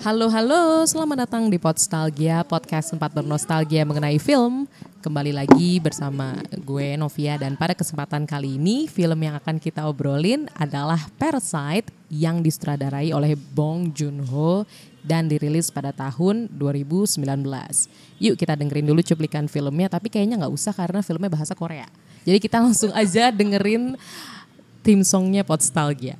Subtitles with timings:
[0.00, 4.64] Halo halo, selamat datang di Podstalgia, podcast tempat bernostalgia mengenai film.
[5.04, 10.48] Kembali lagi bersama gue Novia dan pada kesempatan kali ini film yang akan kita obrolin
[10.56, 14.64] adalah Parasite yang disutradarai oleh Bong Joon-ho
[15.04, 17.20] dan dirilis pada tahun 2019.
[18.24, 21.84] Yuk kita dengerin dulu cuplikan filmnya tapi kayaknya nggak usah karena filmnya bahasa Korea.
[22.24, 24.00] Jadi kita langsung aja dengerin
[24.80, 26.16] tim songnya Podstalgia.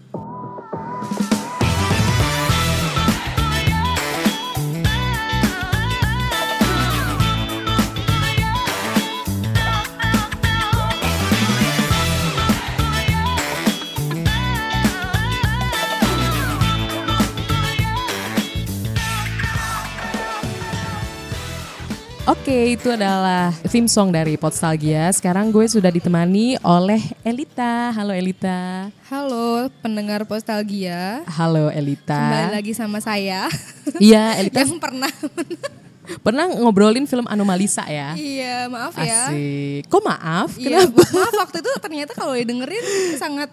[22.30, 25.11] Oke, itu adalah theme song dari Podstalgia.
[25.11, 27.91] Sekarang gue sudah ditemani oleh Elita.
[27.91, 28.87] Halo Elita.
[29.11, 31.27] Halo pendengar Postalgia.
[31.27, 32.15] Halo Elita.
[32.15, 33.51] Kembali lagi sama saya.
[33.98, 35.11] Iya, Elita yang pernah.
[36.23, 38.14] pernah ngobrolin film Anomalisa ya?
[38.14, 39.34] iya, maaf ya.
[39.34, 39.91] Asik.
[39.91, 40.55] Kok maaf?
[40.55, 41.03] Iya, Kenapa?
[41.11, 42.86] maaf waktu itu ternyata kalau didengerin
[43.19, 43.51] sangat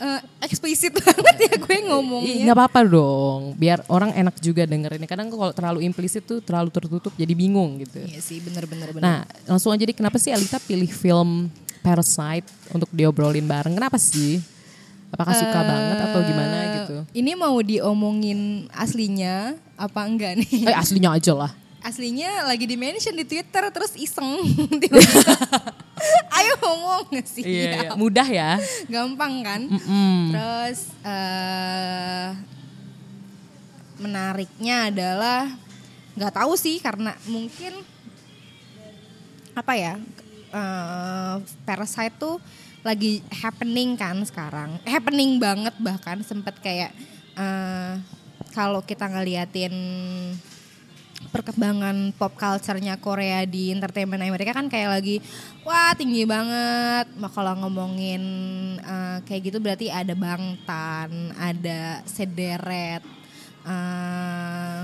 [0.00, 2.44] eh, eksplisit banget ya gue ngomongnya.
[2.48, 5.08] nggak apa-apa dong, biar orang enak juga dengerinnya.
[5.08, 8.04] Kadang kalau terlalu implisit tuh terlalu tertutup jadi bingung gitu.
[8.04, 8.92] Iya sih, bener-bener.
[9.00, 11.48] Nah, langsung aja deh kenapa sih Alita pilih film
[11.80, 13.72] Parasite untuk diobrolin bareng?
[13.72, 14.42] Kenapa sih?
[15.14, 16.96] Apakah suka banget atau gimana gitu?
[17.14, 20.66] Ini mau diomongin aslinya apa enggak nih?
[20.66, 21.50] Eh aslinya aja lah.
[21.80, 24.26] Aslinya lagi di mention di Twitter terus iseng
[24.82, 25.32] tiba-tiba.
[26.36, 27.42] Ayo ngomong sih.
[27.44, 27.90] Iya, iya.
[27.96, 28.60] mudah ya.
[28.92, 29.60] Gampang kan?
[29.68, 30.32] Mm-mm.
[30.32, 32.30] Terus eh
[33.96, 35.48] menariknya adalah
[36.16, 37.80] nggak tahu sih karena mungkin
[39.56, 39.96] apa ya
[40.52, 42.36] eh Parasite tuh
[42.84, 46.92] lagi happening kan sekarang happening banget bahkan sempet kayak
[47.40, 47.96] eh
[48.52, 49.72] kalau kita ngeliatin
[51.36, 55.20] perkembangan pop culture-nya Korea di entertainment Amerika kan kayak lagi
[55.68, 57.12] wah tinggi banget.
[57.20, 58.22] Nah, kalau ngomongin
[58.80, 63.04] eh, kayak gitu berarti ada Bangtan, ada Sederet,
[63.68, 64.82] eh,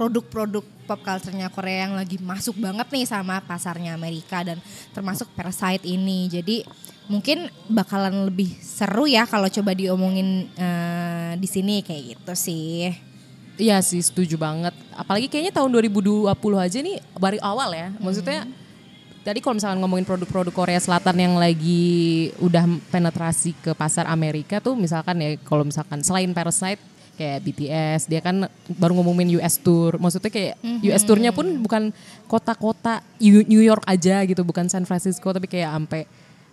[0.00, 4.56] produk-produk pop culture-nya Korea yang lagi masuk banget nih sama pasarnya Amerika dan
[4.96, 6.32] termasuk Parasite ini.
[6.32, 6.64] Jadi
[7.12, 13.05] mungkin bakalan lebih seru ya kalau coba diomongin eh, di sini kayak gitu sih.
[13.56, 14.76] Iya sih, setuju banget.
[14.92, 16.28] Apalagi kayaknya tahun 2020
[16.60, 17.88] aja nih baru awal ya.
[17.96, 18.44] Maksudnya
[19.24, 24.78] tadi kalau misalkan ngomongin produk-produk Korea Selatan yang lagi udah penetrasi ke pasar Amerika tuh
[24.78, 26.78] misalkan ya kalau misalkan selain Parasite
[27.16, 28.44] kayak BTS dia kan
[28.76, 29.96] baru ngomongin US tour.
[29.96, 31.90] Maksudnya kayak US tournya pun bukan
[32.28, 36.04] kota-kota New New York aja gitu, bukan San Francisco tapi kayak sampai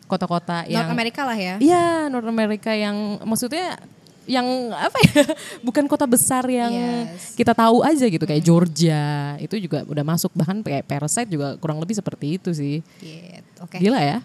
[0.07, 1.55] kota-kota yang North America lah ya.
[1.59, 3.75] Iya, North America yang maksudnya
[4.23, 5.23] yang apa ya?
[5.67, 7.35] Bukan kota besar yang Yes.
[7.35, 9.35] kita tahu aja gitu kayak Georgia.
[9.37, 12.79] Itu juga udah masuk bahkan kayak Parasite juga kurang lebih seperti itu sih.
[12.99, 13.59] Gitu.
[13.59, 13.77] Oke.
[13.79, 14.17] Gila ya?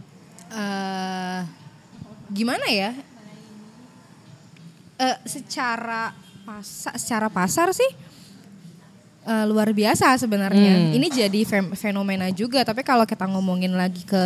[0.49, 1.41] Eh,
[2.31, 2.91] gimana ya?
[4.99, 6.11] Eh, secara
[6.43, 7.91] pasar, secara pasar sih
[9.25, 10.95] eh, luar biasa sebenarnya.
[10.95, 11.41] Ini jadi
[11.75, 12.65] fenomena juga.
[12.65, 14.25] Tapi kalau kita ngomongin lagi ke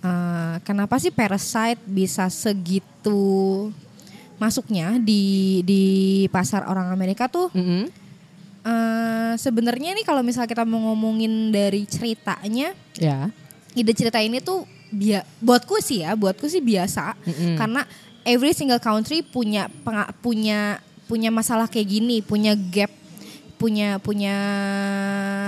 [0.00, 3.70] eh, kenapa sih Parasite bisa segitu
[4.40, 5.22] masuknya di
[5.62, 5.82] di
[6.28, 7.52] pasar orang Amerika tuh?
[7.52, 7.84] Mm-mm.
[8.60, 13.28] eh, sebenarnya nih kalau misalnya kita mau ngomongin dari ceritanya, Ya.
[13.72, 17.54] ide cerita ini tuh bia buatku sih ya buatku sih biasa Mm-mm.
[17.54, 17.86] karena
[18.26, 22.90] every single country punya penga- punya punya masalah kayak gini punya gap
[23.54, 24.34] punya punya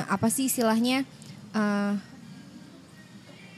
[0.06, 1.02] apa sih istilahnya
[1.50, 1.92] eh,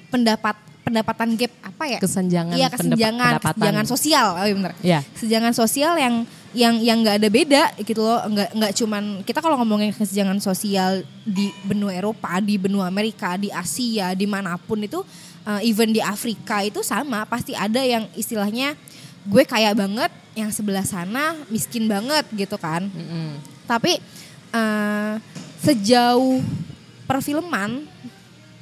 [0.09, 3.53] pendapat pendapatan gap apa ya Kesenjangan iya pendap- kesenjangan pendapatan.
[3.57, 5.01] kesenjangan sosial oh iya bener Ya.
[5.11, 6.15] kesenjangan sosial yang
[6.55, 11.03] yang yang nggak ada beda gitu loh nggak nggak cuman kita kalau ngomongin kesenjangan sosial
[11.21, 15.03] di benua Eropa di benua Amerika di Asia di mana pun itu
[15.43, 18.77] uh, even di Afrika itu sama pasti ada yang istilahnya
[19.25, 23.41] gue kaya banget yang sebelah sana miskin banget gitu kan Mm-mm.
[23.65, 23.99] tapi
[24.51, 25.17] uh,
[25.59, 26.39] sejauh
[27.05, 27.83] perfilman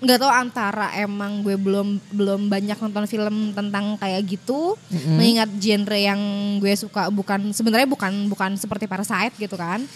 [0.02, 4.74] nggak tahu antara emang gue belum belum banyak nonton film tentang kayak gitu.
[4.90, 5.14] Mm-mm.
[5.14, 6.20] mengingat genre yang
[6.58, 9.86] gue suka bukan sebenarnya bukan bukan seperti Parasite gitu kan.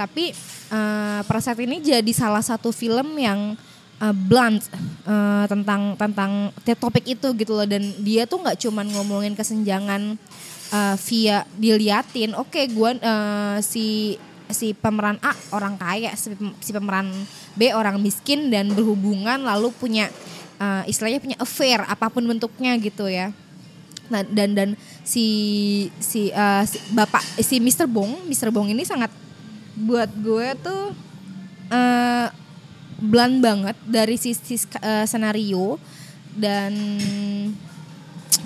[0.00, 0.32] Tapi
[0.72, 3.52] uh, Parasite ini jadi salah satu film yang
[4.00, 4.64] uh, blunt
[5.04, 7.68] uh, tentang tentang topik itu gitu loh.
[7.68, 10.16] Dan dia tuh nggak cuman ngomongin kesenjangan
[10.72, 12.32] uh, via diliatin.
[12.32, 14.16] Oke gue uh, si
[14.52, 17.10] si pemeran A orang kaya si, pem- si pemeran
[17.54, 20.10] B orang miskin dan berhubungan lalu punya
[20.60, 23.34] uh, istilahnya punya affair apa pun bentuknya gitu ya
[24.10, 24.68] Nah, dan dan
[25.06, 25.26] si
[26.02, 27.86] si, uh, si bapak si Mr.
[27.86, 28.50] Bong, Mr.
[28.50, 29.08] Bong ini sangat
[29.78, 30.92] buat gue tuh
[31.70, 32.26] uh,
[32.98, 35.78] blunt banget dari sisi uh, senario
[36.34, 36.74] dan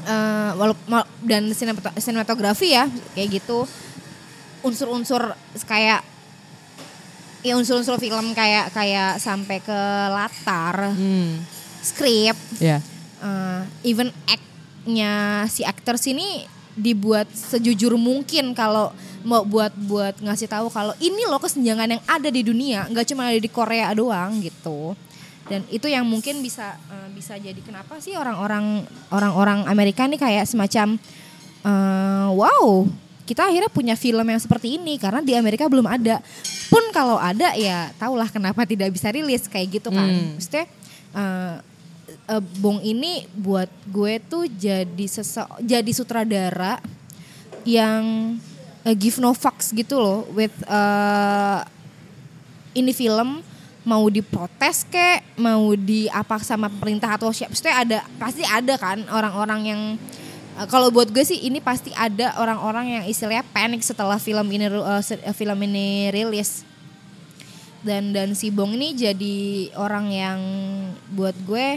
[0.05, 1.49] uh, walaupun dan
[1.97, 2.87] sinematografi ya
[3.17, 3.65] kayak gitu
[4.65, 5.37] unsur-unsur
[5.69, 6.01] kayak
[7.45, 11.45] ya unsur-unsur film kayak kayak sampai ke latar Hmm.
[11.85, 12.81] skrip Ya.
[13.21, 18.91] uh, even act-nya si aktor sini dibuat sejujur mungkin kalau
[19.23, 23.29] mau buat buat ngasih tahu kalau ini loh kesenjangan yang ada di dunia nggak cuma
[23.29, 24.97] ada di Korea doang gitu
[25.45, 30.49] dan itu yang mungkin bisa uh, bisa jadi kenapa sih orang-orang orang-orang Amerika nih kayak
[30.49, 30.97] semacam
[31.63, 32.89] uh, wow
[33.25, 36.21] kita akhirnya punya film yang seperti ini karena di Amerika belum ada.
[36.69, 40.09] Pun kalau ada ya tahulah kenapa tidak bisa rilis kayak gitu kan.
[40.09, 40.37] Hmm.
[40.37, 40.67] maksudnya
[41.17, 41.57] uh,
[42.29, 46.81] uh, Bong ini buat gue tuh jadi sese jadi sutradara
[47.65, 48.37] yang
[48.85, 51.65] uh, give no fucks gitu loh with uh,
[52.77, 53.41] ini film
[53.85, 59.05] mau diprotes kek mau di apa sama pemerintah atau siapa maksudnya ada pasti ada kan
[59.13, 59.83] orang-orang yang
[60.59, 64.71] uh, kalau buat gue sih ini pasti ada orang-orang yang istilahnya panik setelah film ini
[64.71, 66.67] uh, uh, film ini rilis.
[67.85, 69.37] Dan dan si Bong ini jadi
[69.77, 70.39] orang yang
[71.13, 71.77] buat gue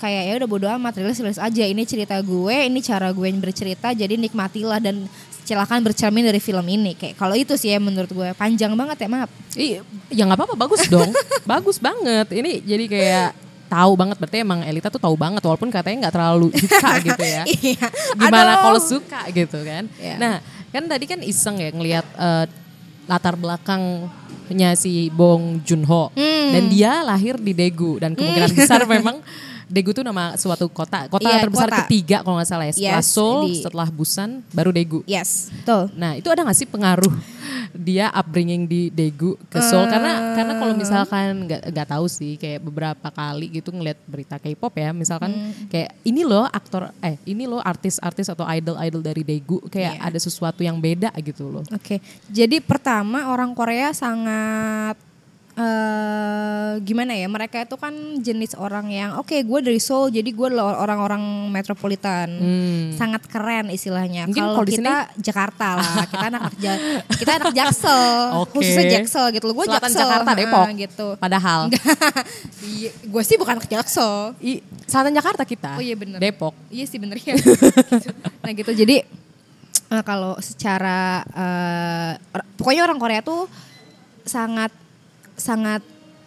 [0.00, 1.64] kayak ya udah bodo amat rilis rilis aja.
[1.68, 5.04] Ini cerita gue ini cara gue yang bercerita jadi nikmatilah dan
[5.44, 6.96] silakan bercermin dari film ini.
[6.96, 8.28] Kayak kalau itu sih ya menurut gue.
[8.32, 9.30] Panjang banget ya maaf.
[9.52, 11.12] Iya, ya nggak apa-apa, bagus dong,
[11.52, 12.26] bagus banget.
[12.32, 13.30] Ini jadi kayak
[13.72, 17.42] tahu banget, berarti emang Elita tuh tahu banget, walaupun katanya nggak terlalu suka gitu ya.
[17.46, 17.86] Iya.
[18.14, 19.88] Gimana kalau suka gitu kan?
[19.94, 20.14] Iya.
[20.16, 20.34] Nah,
[20.68, 22.44] kan tadi kan iseng ya ngelihat eh,
[23.04, 26.50] latar belakangnya si Bong Joon-ho Hmm.
[26.52, 29.18] dan dia lahir di Daegu dan kemungkinan besar memang
[29.64, 31.78] Daegu tuh nama suatu kota, kota Iya, terbesar kota.
[31.82, 32.72] ketiga kalau nggak salah ya.
[32.72, 35.00] Setelah Yes, Seoul, di- setelah Busan, baru Daegu.
[35.02, 37.08] yes betul Nah itu ada gak sih pengaruh
[37.72, 39.88] dia upbringing di Daegu ke Seoul?
[39.88, 44.72] karena karena kalau misalkan nggak nggak tahu sih kayak beberapa kali gitu ngeliat berita K-pop
[44.76, 45.32] ya, misalkan
[45.68, 50.08] kayak ini loh aktor eh ini loh artis-artis atau idol-idol dari Daegu kayak Iya.
[50.08, 51.64] ada sesuatu yang beda gitu loh.
[51.68, 51.98] Oke,
[52.28, 54.96] jadi pertama orang Korea sangat
[55.52, 56.50] eh
[56.80, 57.28] gimana ya?
[57.28, 62.28] Mereka itu kan jenis orang yang oke, gue dari Seoul, jadi gue orang-orang metropolitan,
[62.90, 64.24] sangat keren istilahnya.
[64.24, 64.32] Hmm.
[64.32, 66.80] Mungkin Kalau kita Jakarta lah, kita anak Ja-
[67.12, 68.08] kita anak Jaksel,
[68.40, 68.52] Oke.
[68.54, 69.54] khususnya Jaksel gitu loh.
[69.54, 70.64] Gue Jaksel, Jakarta, Depok.
[70.72, 71.06] gitu.
[71.16, 71.68] Padahal
[72.72, 74.32] Iya, gue sih bukan anak Jaksel.
[74.40, 75.76] i, selatan Jakarta kita.
[75.76, 76.16] Oh iya bener.
[76.16, 76.56] Depok.
[76.68, 77.36] Iya sih bener ya.
[77.36, 77.52] Gitu.
[78.40, 79.04] Nah gitu jadi
[79.88, 81.20] eh, kalau secara
[82.32, 83.44] or- pokoknya orang Korea tuh
[84.22, 84.72] sangat
[85.34, 85.82] sangat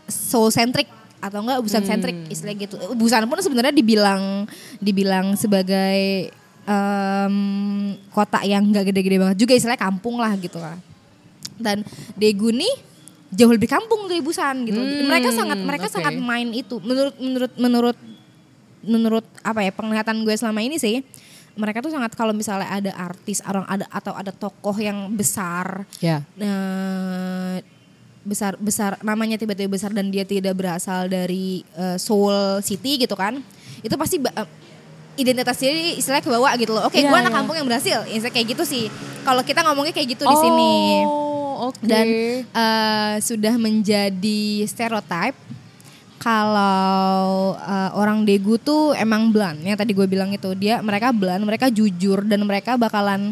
[0.06, 0.86] soul centric
[1.18, 2.76] atau enggak busan centric istilah gitu.
[2.94, 4.46] Busan pun sebenarnya dibilang
[4.78, 6.30] dibilang sebagai
[6.66, 7.36] em,
[8.10, 10.78] kota yang enggak gede-gede banget juga istilahnya kampung lah gitu lah.
[11.56, 11.82] Dan
[12.14, 12.74] Daegu nih
[13.34, 14.78] jauh lebih kampung dari Busan gitu.
[14.78, 15.94] Hmm, mereka sangat mereka oke.
[15.98, 16.78] sangat main itu.
[16.84, 17.98] Menurut menurut menurut
[18.86, 21.02] menurut apa ya penglihatan gue selama ini sih
[21.58, 26.22] mereka tuh sangat kalau misalnya ada artis orang ada atau ada tokoh yang besar Ya.
[26.38, 27.66] eh,
[28.26, 33.38] besar besar namanya tiba-tiba besar dan dia tidak berasal dari eh, Seoul City gitu kan
[33.80, 34.50] itu pasti ba- eh,
[35.16, 36.84] identitasnya istilahnya ke bawah gitu loh.
[36.90, 37.38] Oke Iya, gue anak iya.
[37.40, 38.04] kampung yang berhasil.
[38.04, 38.92] Istilah kayak gitu sih.
[39.24, 40.76] Kalau kita ngomongnya kayak gitu di sini.
[41.08, 41.80] Oh, oke.
[41.88, 42.04] dan
[42.44, 45.38] eh, sudah menjadi stereotype
[46.20, 51.46] kalau eh, orang Daegu tuh emang blunt yang tadi gue bilang itu dia mereka blunt
[51.46, 53.32] mereka jujur dan mereka bakalan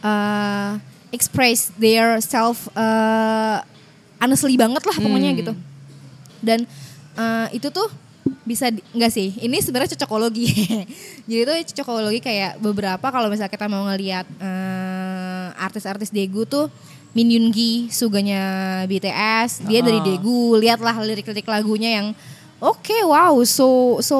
[0.00, 0.70] eh,
[1.12, 3.58] express their self eh,
[4.20, 5.52] honestly banget lah pokoknya gitu.
[6.38, 6.68] Dan
[7.16, 7.88] eh, itu tuh
[8.44, 10.46] bisa enggak sih ini sebenarnya cocokologi.
[11.28, 16.68] Jadi itu cocokologi kayak beberapa kalau misalnya kita mau ngelihat eh, artis-artis Daegu tuh
[17.10, 18.42] Min Yoon Gi suganya
[18.86, 20.04] BTS dia dari Ah.
[20.06, 22.06] Daegu lihatlah lirik-lirik lagunya yang
[22.62, 24.18] oke wow so so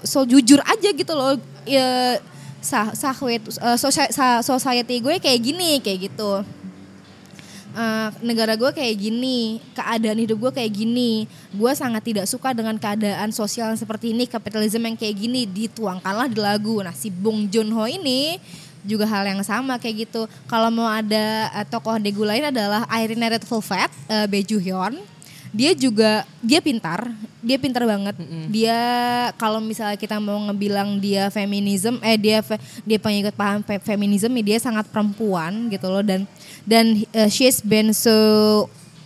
[0.00, 1.36] so jujur aja gitu loh
[1.68, 2.16] ya
[2.62, 3.42] sah sahwet
[3.76, 6.40] sa- society gue kayak gini kayak gitu
[7.72, 11.24] Eh, negara gue kayak gini, keadaan hidup gue kayak gini.
[11.56, 16.28] Gue sangat tidak suka dengan keadaan sosial yang seperti ini, kapitalisme yang kayak gini dituangkanlah
[16.28, 16.84] di lagu.
[16.84, 18.36] Nah si Bong Joon Ho ini
[18.84, 20.28] juga hal yang sama kayak gitu.
[20.44, 25.00] Kalau mau ada eh, tokoh Daegu lain adalah Irina Red Velvet, uh, Bae Joo Hyun.
[25.52, 27.12] Dia juga dia pintar,
[27.44, 28.16] dia pintar banget.
[28.48, 28.80] Dia
[29.36, 32.56] kalau misalnya kita mau ngebilang dia feminisme, eh dia fe-
[32.88, 36.24] dia pengikut paham fe- feminisme, dia sangat perempuan gitu loh dan
[36.68, 38.12] dan uh, she's been so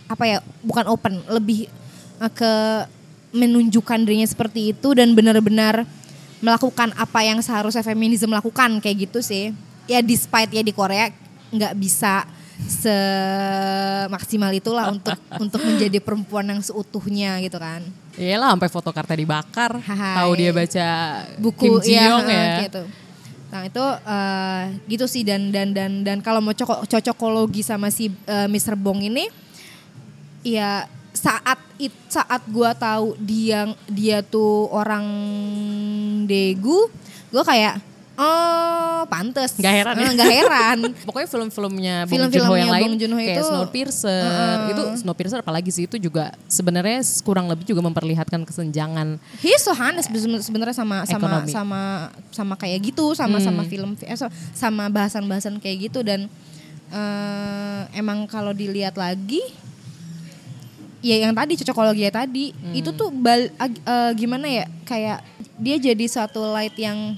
[0.07, 1.67] apa ya bukan open lebih
[2.21, 2.53] uh, ke
[3.35, 5.83] menunjukkan dirinya seperti itu dan benar-benar
[6.39, 9.51] melakukan apa yang seharusnya feminisme lakukan kayak gitu sih
[9.89, 11.11] ya despite ya di Korea
[11.51, 12.23] nggak bisa
[12.57, 17.83] semaksimal itulah untuk untuk menjadi perempuan yang seutuhnya gitu kan
[18.17, 19.77] Iyalah sampai foto karta dibakar.
[19.85, 20.87] Tahu dia baca
[21.37, 22.65] buku Kim Ji iya, ya.
[22.65, 22.81] gitu.
[23.47, 28.11] Nah itu eh, gitu sih dan dan dan dan kalau mau cocok cocokologi sama si
[28.27, 28.75] eh, Mr.
[28.75, 29.31] Bong ini,
[30.43, 35.05] ya saat it, saat gua tahu dia dia tuh orang
[36.27, 36.91] Daegu,
[37.31, 37.79] gua kayak
[38.17, 39.55] oh pantes.
[39.55, 40.03] Nggak heran ya?
[40.03, 40.77] Eh, nggak heran.
[41.07, 44.57] Pokoknya film-filmnya Bong Film-filmnya Joon-ho yang lain Bong Joon-ho kayak itu, Snowpiercer.
[44.73, 50.09] itu Snowpiercer apalagi sih itu juga sebenarnya kurang lebih juga memperlihatkan kesenjangan He's so honest
[50.09, 51.51] seben- sebenarnya sama sama Ekonomi.
[51.53, 51.81] sama
[52.33, 54.17] sama kayak gitu sama sama film eh,
[54.53, 56.25] sama bahasan-bahasan kayak gitu dan
[56.89, 59.39] eh, emang kalau dilihat lagi
[60.99, 65.21] ya yang tadi cocokologi ya tadi itu tuh bal, eh, gimana ya kayak
[65.61, 67.13] dia jadi suatu light yang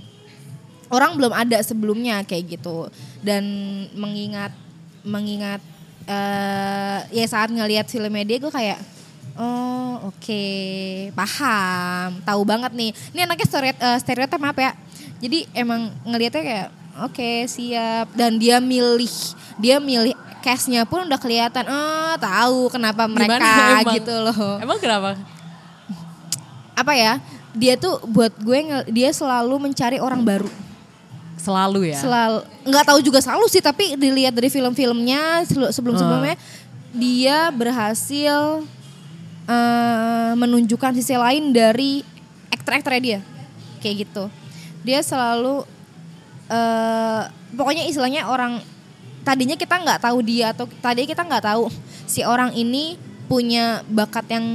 [0.89, 2.89] orang belum ada sebelumnya kayak gitu.
[3.21, 3.43] Dan
[3.95, 4.51] mengingat
[5.05, 5.61] mengingat
[6.09, 8.81] eh ya saat ngelihat filmnya dia gue kayak
[9.37, 10.43] oh oke
[11.13, 12.91] paham tahu banget nih.
[13.13, 14.71] Ini anaknya stereotip, stereotip apa ya.
[15.19, 16.67] Jadi emang ngelihatnya kayak
[17.05, 18.09] oke siap.
[18.17, 19.13] Dan dia milih
[19.61, 23.95] dia milih castnya pun udah kelihatan oh tahu kenapa mereka Gimana emang?
[24.01, 24.57] gitu loh.
[24.59, 25.13] Emang kenapa?
[26.79, 27.19] apa ya?
[27.51, 30.47] Dia tuh buat gue dia selalu mencari orang baru
[31.39, 31.99] Selalu ya.
[32.03, 36.35] selalu nggak tahu juga selalu sih tapi dilihat dari film-filmnya sebelum sebelumnya
[36.91, 38.67] dia berhasil
[39.47, 42.03] eh, menunjukkan sisi lain dari
[42.51, 43.19] aktor-aktornya dia.
[43.79, 44.23] Kayak gitu.
[44.83, 45.63] Dia selalu
[46.49, 47.23] eh
[47.55, 48.59] pokoknya istilahnya orang
[49.23, 51.69] tadinya kita nggak tahu dia atau tadinya kita nggak tahu
[52.09, 52.97] si orang ini
[53.29, 54.45] punya bakat yang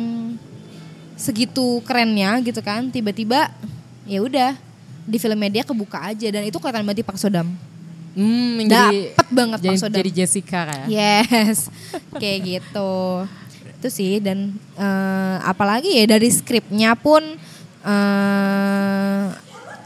[1.15, 3.55] segitu kerennya gitu kan tiba-tiba
[4.03, 4.59] ya udah
[5.05, 7.49] di filmnya dia kebuka aja dan itu kelihatan banget di Pak Sodam
[8.15, 10.87] Hmm, jadi dapet banget Pak jadi, Sodam jadi Jessica kayak.
[10.87, 11.67] Yes,
[12.23, 12.93] kayak gitu.
[13.83, 17.21] Itu sih dan eh, apalagi ya dari skripnya pun
[17.85, 19.25] eh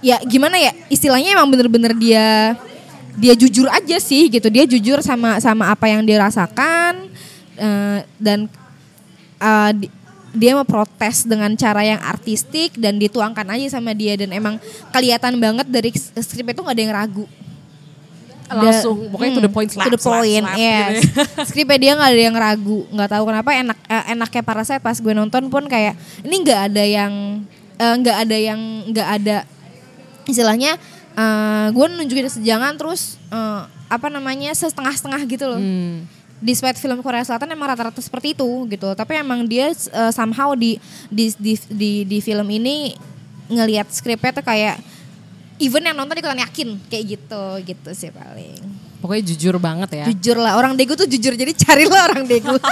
[0.04, 2.54] ya gimana ya istilahnya emang bener-bener dia
[3.18, 7.10] dia jujur aja sih gitu dia jujur sama sama apa yang dia rasakan
[7.58, 8.46] eh, dan
[9.40, 9.90] eh, di-
[10.36, 14.60] dia mau protes dengan cara yang artistik dan dituangkan aja sama dia dan emang
[14.92, 17.24] kelihatan banget dari skrip itu nggak ada yang ragu
[18.48, 21.04] Langsung pokoknya to the Hmm, point slap, to the slap, point, slap yes.
[21.04, 21.44] gitu ya.
[21.48, 24.96] Skripnya dia nggak ada yang ragu, nggak tahu kenapa enak eh, enaknya para saya pas
[24.96, 25.92] gue nonton pun kayak
[26.24, 27.12] ini nggak ada yang
[27.76, 29.36] eh, nggak ada yang nggak ada
[30.24, 30.80] istilahnya
[31.12, 35.60] eh, gue nunjukin sejangan terus eh, apa namanya setengah-setengah gitu loh.
[35.60, 36.08] Hmm.
[36.38, 40.78] Despite film Korea Selatan emang rata-rata seperti itu gitu, tapi emang dia eh, somehow di
[41.10, 42.94] di di di, di film ini
[43.50, 44.78] ngelihat skripnya tuh kayak
[45.58, 48.62] even yang nonton ikutan yakin kayak gitu gitu sih paling.
[48.98, 50.04] Pokoknya jujur banget ya.
[50.10, 52.54] Jujur lah, orang Daegu tuh jujur jadi carilah orang Daegu.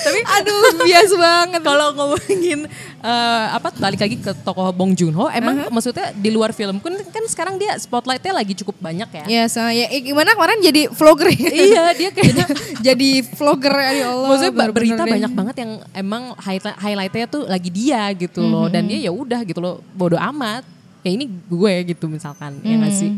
[0.00, 1.60] Tapi aduh bias banget.
[1.60, 2.60] Kalau ngomongin
[2.98, 5.72] eh, apa balik lagi ke tokoh Bong Joon Ho, emang Uh-huh.
[5.72, 9.24] maksudnya di luar film kan kan sekarang dia spotlightnya lagi cukup banyak ya.
[9.26, 11.50] Ya, so, ya eh, gimana kemarin jadi vlogger ya?
[11.50, 12.48] iya, dia kayak
[12.78, 14.26] jadi vlogger ya Allah.
[14.26, 15.12] Maksudnya ba- bener-bener berita deh.
[15.12, 19.40] banyak banget yang emang highlight highlightnya tuh lagi dia gitu loh dan dia ya udah
[19.42, 20.62] gitu loh bodoh amat.
[21.00, 23.10] Ya ini gue gitu misalkan ya nggak sih.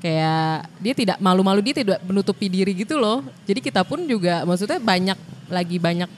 [0.00, 3.20] Kayak dia tidak malu-malu dia tidak menutupi diri gitu loh.
[3.44, 6.08] Jadi kita pun juga maksudnya banyak lagi banyak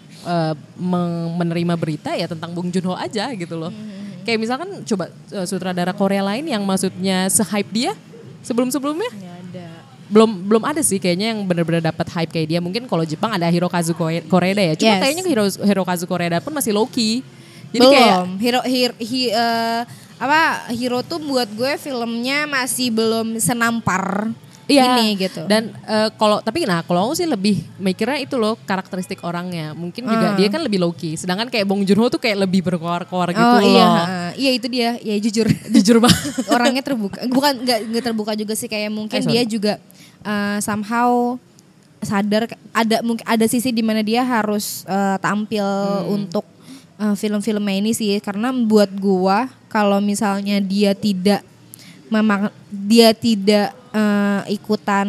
[0.79, 3.75] meng- menerima berita ya tentang Bong Joon Ho aja gitu loh.
[4.23, 7.93] Kayak misalkan coba eh, sutradara Korea lain yang maksudnya se-hype dia
[8.41, 9.67] sebelum-sebelumnya Ya ada.
[10.07, 12.61] belum belum ada sih kayaknya yang benar-benar dapat hype kayak dia.
[12.63, 14.75] Mungkin kalau Jepang ada Hirokazu Koreda ya.
[14.77, 15.01] Cuma Yes.
[15.03, 17.27] kayaknya Hiro, Hirokazu Koreda pun masih low key.
[17.73, 17.91] Jadi belum.
[17.91, 19.81] kayak Hero, hero, hi- eh,
[20.23, 24.31] apa Hero tuh buat gue filmnya masih belum senampar
[24.63, 24.95] Iya.
[24.95, 25.43] ini gitu.
[25.45, 29.75] Dan eh, kalau tapi nah kalau aku sih lebih mikirnya itu loh karakteristik orangnya.
[29.75, 30.37] Mungkin juga Ah.
[30.39, 31.19] dia kan lebih low key.
[31.19, 33.69] Sedangkan kayak Bong Joon Ho tuh kayak lebih berkoar-koar gitu oh loh.
[33.69, 34.97] iya, ha, iya itu dia.
[35.03, 35.51] Ya jujur.
[35.75, 36.25] Jujur banget.
[36.55, 39.83] orangnya terbuka bukan nggak nggak terbuka juga sih kayak mungkin Eh, dia juga
[40.23, 41.37] uh, somehow
[42.01, 45.67] sadar ada mungkin ada sisi di mana dia harus uh, tampil
[46.09, 46.47] untuk
[46.97, 51.41] uh, film-filmnya ini sih karena buat gua kalau misalnya dia tidak
[52.13, 55.09] memang dia tidak uh, ikutan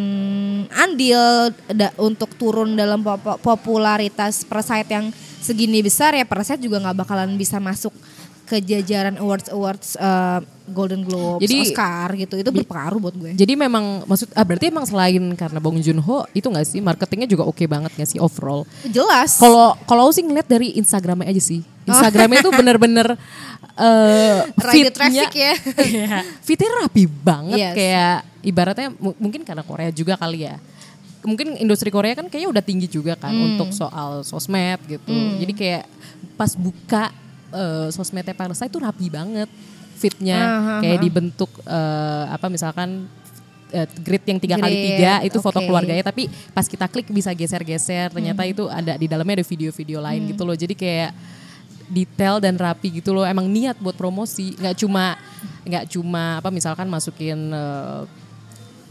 [0.71, 5.11] andil da- untuk turun dalam pop- popularitas Parasite yang
[5.43, 7.91] segini besar ya Parasite juga nggak bakalan bisa masuk
[8.43, 10.39] ke jajaran awards awards uh,
[10.71, 13.31] Golden Globes, Jadi- Oscar gitu itu berpengaruh buat gue.
[13.35, 17.27] Jadi memang maksud ah, berarti emang selain karena Bong Joon Ho itu nggak sih marketingnya
[17.27, 18.63] juga oke banget nggak sih overall.
[18.87, 19.39] Jelas.
[19.43, 21.63] Kalau kalau sih ngeliat dari Instagramnya aja sih.
[21.85, 23.07] Instagramnya itu bener-bener
[23.73, 25.53] eh Rider fitnya- traffic ya.
[25.89, 27.73] Iya, fitnya rapi banget Yes.
[27.73, 30.55] kayak ibaratnya mu- mungkin karena Korea juga kali ya.
[31.23, 33.55] Mungkin industri Korea kan kayaknya udah tinggi juga kan Hmm.
[33.55, 35.09] untuk soal sosmed gitu.
[35.39, 35.83] Jadi kayak
[36.33, 37.09] pas buka
[37.49, 39.45] eh, sosmednya Parasite itu rapi banget
[39.93, 41.01] fitnya ah, kayak ah.
[41.01, 43.05] dibentuk eh, apa misalkan
[43.69, 45.65] eh, grid yang tiga kali tiga itu foto oke.
[45.65, 50.27] keluarganya tapi pas kita klik bisa geser-geser ternyata itu ada di dalamnya ada video-video lain
[50.27, 51.11] gitu loh jadi kayak
[51.87, 55.15] detail dan rapi gitu loh emang niat buat promosi nggak cuma
[55.63, 58.01] nggak cuma apa misalkan masukin eh,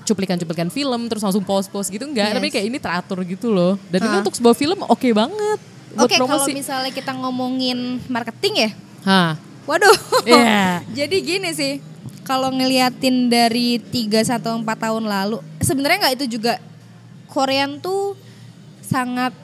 [0.03, 2.37] cuplikan-cuplikan film terus langsung post-post gitu enggak Yes.
[2.37, 5.59] tapi kayak ini teratur gitu loh dan ini untuk sebuah film oke banget
[5.93, 8.71] buat Oke, kalau misalnya kita ngomongin marketing ya,
[9.05, 9.37] Hah.
[9.69, 9.93] waduh.
[10.25, 10.81] Iya.
[11.05, 11.85] Jadi gini sih,
[12.25, 16.57] kalau ngeliatin dari 3 atau 4 tahun lalu, sebenarnya nggak itu juga
[17.29, 18.17] Korean tuh
[18.81, 19.37] sangat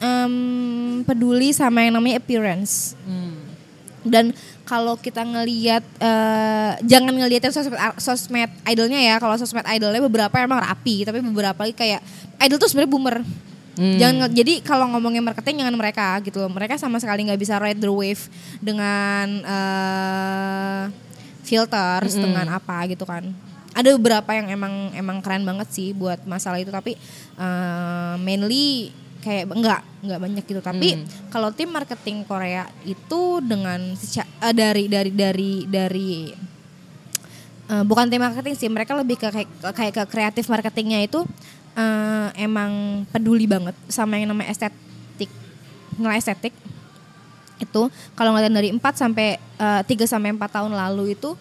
[0.00, 2.98] em, peduli sama yang namanya appearance.
[3.06, 3.44] Hmm.
[4.04, 4.36] Dan
[4.68, 9.16] kalau kita ngeliat, eh, jangan ngeliatin sosmed, sosmed idolnya ya.
[9.16, 12.00] Kalau sosmed idolnya beberapa emang rapi, tapi beberapa lagi kayak
[12.44, 13.16] idol tuh sebenarnya boomer.
[13.74, 13.98] Hmm.
[13.98, 16.52] Jangan jadi kalau ngomongin marketing jangan mereka gitu loh.
[16.52, 18.22] Mereka sama sekali nggak bisa ride the wave
[18.62, 20.82] dengan eh,
[21.42, 23.26] filters dengan apa gitu kan.
[23.74, 26.94] Ada beberapa yang emang emang keren banget sih buat masalah itu tapi
[27.36, 30.60] eh, mainly kayak enggak enggak banyak gitu.
[30.60, 30.88] Tapi
[31.32, 36.12] kalau tim marketing Korea itu dengan eh, dari dari dari dari
[37.72, 41.24] eh, bukan tim marketing sih, mereka lebih ke kayak kayak ke kreatif marketingnya itu
[41.72, 45.32] eh, emang peduli banget sama yang namanya estetik,
[45.96, 46.52] nilai estetik.
[47.56, 51.32] Itu kalau ngeliatin dari 4 sampai 3 sampai 4 tahun lalu itu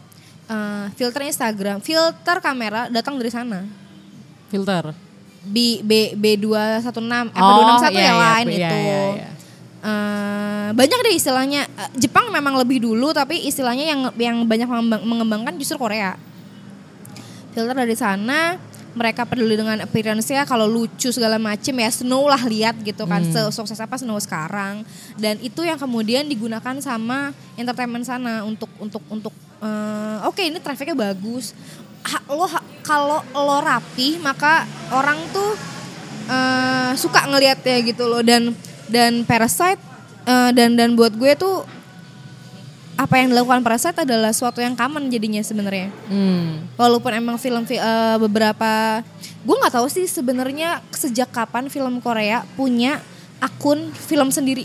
[0.48, 3.62] eh, filter Instagram, filter kamera datang dari sana.
[4.54, 4.94] filter
[5.44, 6.96] B B B216
[7.30, 8.78] eh Oh, B261 iya, ya iya, lain iya, itu.
[8.78, 9.30] iya, iya.
[9.84, 15.04] Eh, banyak deh istilahnya Eh, Jepang memang lebih dulu tapi istilahnya yang yang banyak mengembang-
[15.04, 16.16] mengembangkan justru Korea.
[17.52, 18.58] Filter dari sana
[18.94, 23.78] mereka peduli dengan appearance-nya kalau lucu segala macem ya Snow lah lihat gitu kan sukses
[23.78, 24.86] apa Snow sekarang
[25.18, 30.94] dan itu yang kemudian digunakan sama entertainment sana untuk untuk untuk eh, oke ini trafficnya
[30.94, 31.58] bagus
[32.28, 32.46] lo
[32.84, 35.52] kalau lo rapi maka orang tuh
[36.28, 38.22] eh, suka ngelihatnya gitu loh.
[38.22, 38.52] Dan
[38.88, 39.80] dan Parasite
[40.24, 41.64] eh, dan dan buat gue tuh
[42.94, 45.90] apa yang dilakukan Parasite adalah suatu yang common jadinya sebenarnya.
[46.08, 46.70] Hmm.
[46.78, 49.02] walaupun emang film fi- eh, beberapa
[49.44, 53.02] gue nggak tahu sih sebenarnya sejak kapan film Korea punya
[53.42, 54.64] akun film sendiri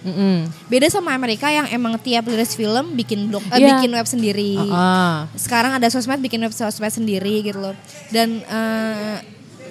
[0.00, 0.46] Mm-mm.
[0.66, 3.68] beda sama Amerika yang emang tiap rilis film bikin blog eh, Iya.
[3.74, 5.26] bikin web sendiri Ah.
[5.34, 7.74] sekarang ada sosmed bikin web sosmed sendiri gitu loh
[8.08, 9.16] dan eh,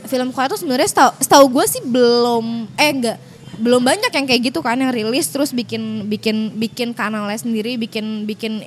[0.06, 3.18] film Korea tuh sebenarnya setahu, setahu gue sih belum eh enggak
[3.58, 8.24] belum banyak yang kayak gitu kan yang rilis terus bikin bikin bikin kanalnya sendiri bikin
[8.24, 8.62] bikin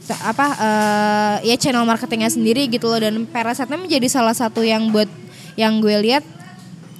[0.00, 4.90] sa- apa eh, ya channel marketingnya sendiri gitu loh dan Parasite menjadi salah satu yang
[4.90, 5.06] buat
[5.54, 6.24] yang gue lihat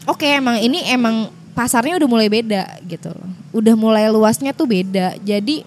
[0.05, 3.31] oke emang ini emang pasarnya udah mulai beda gitu loh.
[3.53, 5.17] Udah mulai luasnya tuh beda.
[5.21, 5.65] Jadi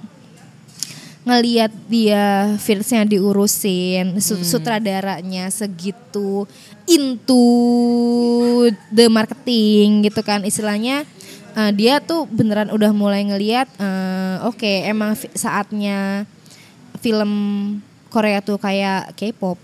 [1.26, 6.46] ngelihat dia feelsnya diurusin su- sutradaranya segitu
[6.86, 7.42] into
[8.94, 10.46] the marketing gitu kan.
[10.46, 11.02] Istilahnya
[11.58, 16.30] eh, dia tuh beneran udah mulai ngelihat eh, oke emang fi- saatnya
[17.02, 17.32] film
[18.14, 19.58] Korea tuh kayak K-pop.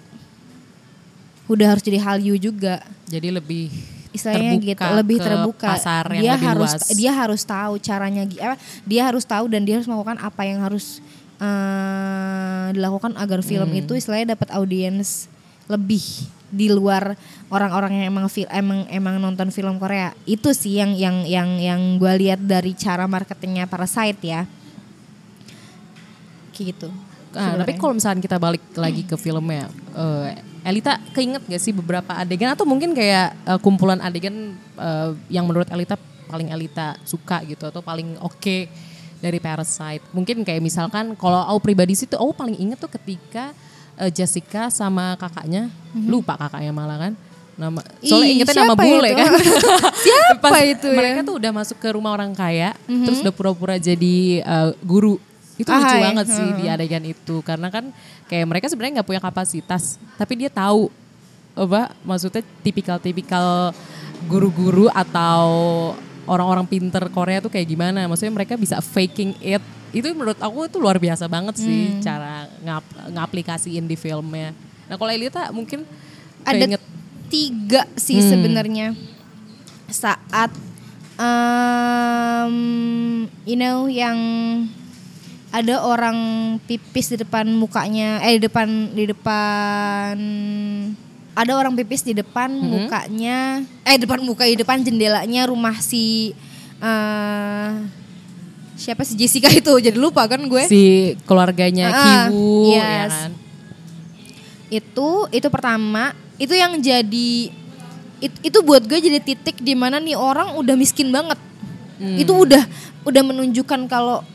[1.45, 2.81] Udah harus jadi Hallyu juga.
[3.05, 3.69] Jadi lebih
[4.12, 5.69] istilahnya terbuka gitu lebih terbuka.
[5.76, 6.89] pasar yang dia lebih harus luas.
[6.91, 11.00] dia harus tahu caranya apa dia harus tahu dan dia harus melakukan apa yang harus
[11.41, 13.82] eh, dilakukan agar film Hmm.
[13.82, 15.32] itu istilahnya dapat audiens
[15.71, 16.04] lebih
[16.52, 17.15] di luar
[17.47, 20.12] orang-orang yang emang emang emang nonton film Korea.
[20.28, 24.43] Itu sih yang yang yang yang gue lihat dari cara marketingnya Parasite ya.
[26.52, 26.89] Kayak gitu.
[27.32, 32.13] Ah, tapi kalau misalnya kita balik lagi ke filmnya, eh, Elita keinget gak sih beberapa
[32.13, 35.97] adegan atau mungkin kayak eh, kumpulan adegan eh, yang menurut Elita
[36.30, 38.69] paling Elita suka gitu atau paling oke
[39.21, 40.06] dari Parasite?
[40.13, 43.54] Mungkin kayak misalkan kalau aku pribadi sih tuh aku paling inget tuh ketika
[43.97, 45.69] eh, Jessica sama kakaknya,
[46.06, 47.13] lupa kakaknya malah kan.
[47.52, 49.17] Nama soalnya Ih, ingetnya nama bule itu?
[49.21, 49.32] kan.
[50.06, 50.97] Siapa Pas itu ya?
[50.97, 55.17] Mereka tuh udah masuk ke rumah orang kaya, terus udah pura-pura jadi eh, guru.
[55.62, 57.93] Itu lucu Ahai, banget sih di adegan itu karena kan
[58.26, 60.89] kayak mereka sebenarnya nggak punya kapasitas, tapi dia tahu
[61.54, 63.69] apa maksudnya tipikal-tipikal
[64.26, 65.45] guru-guru atau
[66.26, 68.10] orang-orang pinter Korea tuh kayak gimana?
[68.10, 69.62] Maksudnya mereka bisa faking it.
[69.91, 72.02] Itu menurut aku itu luar biasa banget sih Hmm.
[72.02, 74.56] cara ngap ngaplikasiin di filmnya.
[74.88, 75.84] Nah kalau Elita mungkin
[76.41, 76.84] ada keinget
[77.28, 78.30] tiga sih Hmm.
[78.32, 78.88] sebenarnya
[79.91, 80.50] saat
[81.19, 82.56] um,
[83.43, 84.17] you know yang
[85.51, 86.17] ada orang
[86.63, 90.15] pipis di depan mukanya eh di depan di depan
[91.31, 96.31] ada orang pipis di depan mukanya eh depan muka di depan jendelanya rumah si
[96.79, 97.71] eh
[98.73, 100.65] siapa si Jessica itu jadi lupa kan gue?
[100.65, 103.13] Si keluarganya Ah, Kiwu ya yes.
[103.13, 103.31] kan.
[104.71, 106.17] itu itu pertama.
[106.35, 107.51] Itu yang jadi
[108.17, 111.37] it- itu buat gue jadi titik di mana nih orang udah miskin banget.
[112.17, 112.65] Itu udah
[113.05, 114.25] udah menunjukkan kalau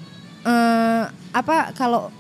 [0.47, 1.03] eh,
[1.35, 2.15] apa kalau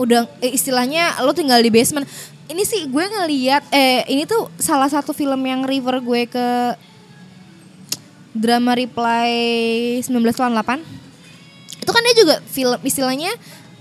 [0.00, 2.08] udah eh, istilahnya lo tinggal di basement.
[2.50, 6.48] Ini sih gue ngeliat eh ini tuh salah satu film yang river gue ke
[8.34, 9.30] drama reply
[10.02, 10.82] 1998
[11.80, 13.30] itu kan dia juga film istilahnya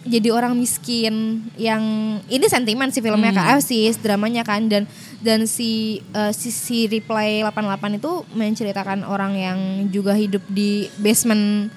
[0.08, 1.84] jadi orang miskin yang
[2.32, 4.72] ini sentimen sih filmnya kan eh, si dramanya kan.
[4.72, 4.88] Dan
[5.20, 9.60] dan si eh, si, si reply 88 itu menceritakan orang yang
[9.92, 11.70] juga hidup di basement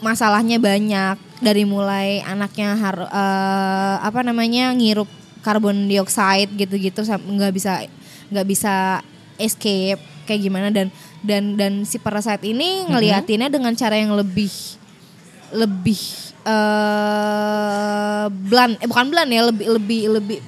[0.00, 1.16] masalahnya banyak.
[1.40, 5.08] Dari mulai anaknya har eh, apa namanya ngirup
[5.40, 7.88] karbon dioksida gitu-gitu nggak bisa
[8.28, 9.00] nggak bisa
[9.40, 10.68] escape kayak gimana.
[10.68, 10.92] Dan
[11.24, 14.52] dan dan si parasite ini ngeliatinnya dengan cara yang lebih
[15.52, 16.00] lebih
[16.44, 18.76] eh blunt.
[18.80, 20.38] Eh bukan blunt ya lebih lebih lebih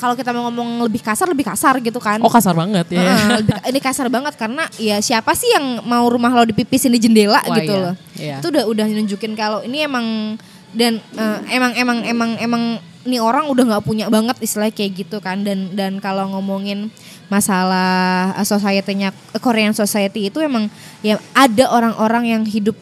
[0.00, 3.04] kalau kita mau ngomong lebih kasar lebih kasar gitu kan Oh kasar banget ya.
[3.36, 7.44] Lebih- ini kasar banget karena ya siapa sih yang mau rumah lo dipipisin di jendela
[7.44, 7.94] Wah, gitu iya, loh.
[8.16, 8.36] iya.
[8.40, 10.40] Itu udah udah nunjukin kalau ini emang
[10.72, 12.62] dan eh, emang emang emang emang
[13.04, 16.88] ini orang udah nggak punya banget istilahnya kayak gitu kan dan dan kalau ngomongin
[17.28, 20.68] masalah eh, society-nya eh, Korean society itu emang
[21.00, 22.76] ya ada orang-orang yang hidup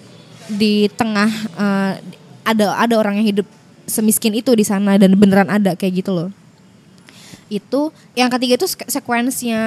[0.48, 1.92] di tengah eh,
[2.44, 3.46] ada ada orang yang hidup
[3.88, 6.28] semiskin itu di sana dan beneran ada kayak gitu loh
[7.48, 9.62] itu yang ketiga itu sek- sekuensnya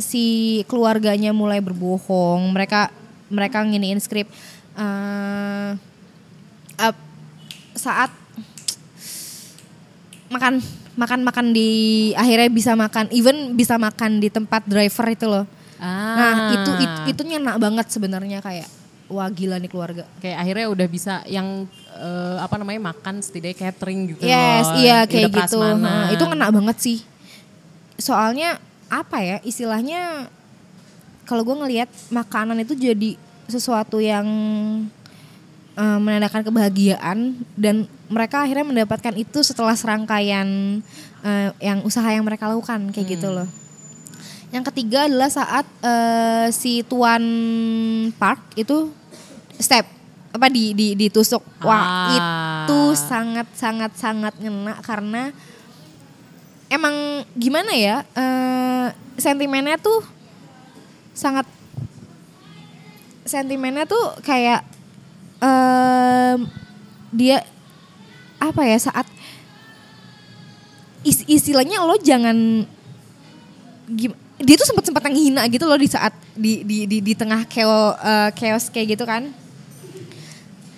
[0.00, 2.88] si keluarganya mulai berbohong mereka
[3.28, 4.26] mereka nginiin skrip
[4.74, 5.70] eh,
[6.80, 6.94] eh,
[7.74, 8.10] saat
[10.32, 10.58] makan
[10.94, 11.70] makan makan di
[12.14, 16.14] akhirnya bisa makan even bisa makan di tempat driver itu loh Ah.
[16.16, 18.70] nah itu itu, itu nyenak banget sebenarnya kayak
[19.14, 24.10] wah gila nih keluarga kayak akhirnya udah bisa yang eh, apa namanya makan setidaknya catering
[24.10, 24.76] gitu Yes, loh.
[24.82, 25.58] iya Udah kayak gitu.
[25.78, 26.98] Nah, itu ngena banget sih.
[27.94, 28.58] Soalnya
[28.90, 30.26] apa ya istilahnya
[31.24, 33.14] kalau gue ngelihat makanan itu jadi
[33.46, 34.26] sesuatu yang
[35.74, 37.18] eh, menandakan kebahagiaan
[37.54, 40.46] dan mereka akhirnya mendapatkan itu setelah serangkaian
[41.22, 43.48] eh, yang usaha yang mereka lakukan kayak gitu loh.
[44.50, 47.24] Yang ketiga adalah saat eh, si tuan
[48.14, 48.92] Park itu
[49.64, 49.86] step
[50.30, 51.40] apa di di ditusuk.
[51.60, 52.04] Wah, Ah.
[52.12, 55.30] itu sangat sangat sangat ngena karena
[56.66, 56.92] emang
[57.32, 58.02] gimana ya?
[58.12, 60.02] eh, sentimennya tuh
[61.14, 61.46] sangat
[63.24, 64.66] sentimennya tuh kayak
[65.38, 66.38] em,
[67.08, 67.40] dia
[68.36, 69.06] apa ya saat
[71.02, 72.66] is- istilahnya lo jangan
[73.88, 77.12] gim- dia tuh sempat sempat yang hina gitu loh di saat di di di, di
[77.14, 79.30] tengah keo, eh, chaos kayak gitu kan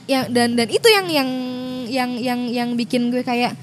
[0.06, 1.30] yang dan dan itu yang yang
[1.86, 3.58] yang yang yang bikin gue kayak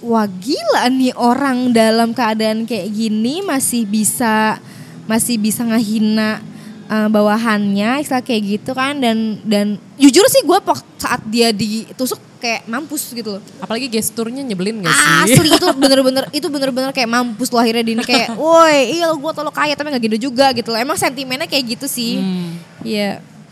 [0.00, 4.58] wah gila nih orang dalam keadaan kayak gini masih bisa
[5.04, 6.40] masih bisa ngehina
[6.86, 8.98] eh, bawahannya istilah kayak gitu kan.
[8.98, 10.58] Dan dan jujur sih gue
[11.02, 13.42] saat dia ditusuk kayak mampus gitu loh.
[13.60, 15.36] Apalagi gesturnya nyebelin gak sih?
[15.36, 18.02] Asli itu bener-bener itu bener-bener kayak mampus lo akhirnya dini.
[18.02, 20.80] Kayak woi iya gue lo kaya tapi gak gitu juga gitu loh.
[20.80, 22.16] Emang sentimennya kayak gitu sih.
[22.16, 22.56] Hmm.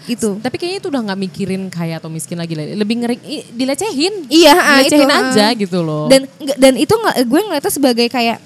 [0.08, 3.16] Itu tapi kayaknya itu udah nggak mikirin kaya atau miskin lagi lebih ngeri
[3.52, 4.28] dilecehin.
[4.28, 5.22] Iya, ah, dilecehin itu, ah.
[5.28, 6.06] aja gitu loh.
[6.08, 6.24] Dan
[6.56, 8.38] dan itu gue ngeliatnya sebagai kayak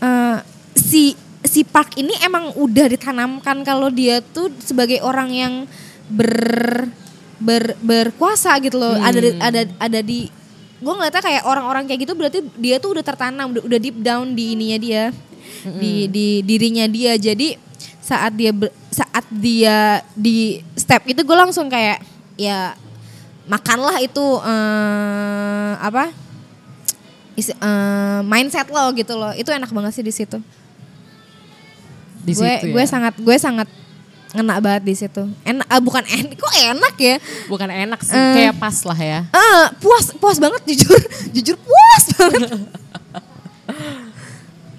[0.00, 0.38] eh,
[0.76, 5.54] si si Park ini emang udah ditanamkan kalau dia tuh sebagai orang yang
[6.10, 6.90] ber
[7.38, 8.96] ber berkuasa gitu loh.
[8.96, 10.28] Ada di- ada ada di
[10.76, 14.36] gue ngeliatnya kayak orang-orang kayak gitu berarti dia tuh udah tertanam udah, udah deep down
[14.36, 15.02] di ininya dia
[15.66, 17.16] di di dirinya dia.
[17.16, 17.56] Jadi
[17.98, 22.00] saat dia ber- saat dia di step itu gue langsung kayak
[22.40, 22.72] ya
[23.44, 26.08] makanlah itu eh, apa?
[27.36, 29.36] Isi, eh, mindset lo gitu loh.
[29.36, 30.40] Itu enak banget sih di situ.
[32.24, 32.88] Di gue situ gue ya.
[32.88, 33.68] sangat gue sangat
[34.32, 35.28] ngena banget di situ.
[35.44, 37.16] Enak ah, bukan enak kok enak ya?
[37.46, 38.34] Bukan enak sih Eh.
[38.40, 39.20] kayak pas lah ya.
[39.30, 41.00] ah puas puas banget jujur.
[41.36, 42.48] Jujur puas banget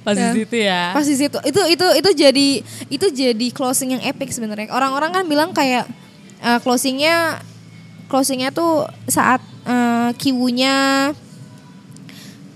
[0.08, 0.84] pas di situ ya?
[0.96, 1.38] pas di situ.
[1.44, 2.48] Itu itu itu jadi
[2.88, 4.72] itu jadi closing yang epic sebenarnya.
[4.72, 5.84] Orang-orang kan bilang kayak
[6.40, 7.44] eh, closingnya
[8.08, 11.12] closingnya tuh saat eh, kiwunya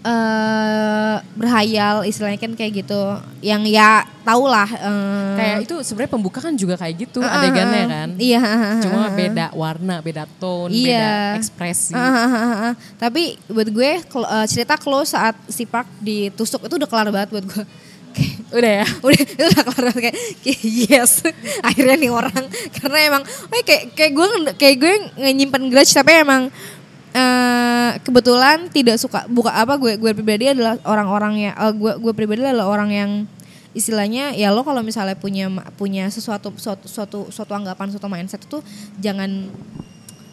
[0.01, 2.97] eh berhayal istilahnya kan kayak gitu
[3.39, 7.81] yang ya tau lah eh, Kayak itu sebenarnya pembuka kan juga kayak gitu Ah, adegannya
[7.81, 8.09] ah, kan.
[8.17, 8.41] iya
[8.81, 11.37] Cuma beda warna, beda tone, beda Iya.
[11.37, 11.93] ekspresi.
[11.93, 12.73] Ah, ah, ah, ah.
[12.97, 17.45] Tapi buat gue eh, cerita close saat si Park ditusuk itu udah kelar banget buat
[17.47, 17.65] gue.
[18.11, 18.87] Kayak, Udah ya.
[18.99, 20.59] udah itu udah kelar banget kayak, kayak
[20.89, 21.23] yes
[21.61, 23.23] akhirnya nih orang karena emang
[23.63, 24.93] kayak kayak gue kayak gue
[25.31, 26.51] nyimpen grudge tapi emang
[27.11, 32.13] eh, kebetulan tidak suka buka apa gue gue pribadi adalah orang-orang yang eh, gue gue
[32.15, 33.11] pribadi adalah orang yang
[33.71, 35.47] istilahnya ya lo kalau misalnya punya
[35.79, 38.59] punya sesuatu suatu suatu suatu anggapan suatu mindset itu
[38.99, 39.47] jangan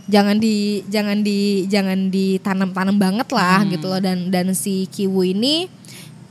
[0.08, 4.00] jangan di jangan di jangan ditanam-tanam banget lah gitu loh.
[4.00, 5.68] Dan dan si Kiwu ini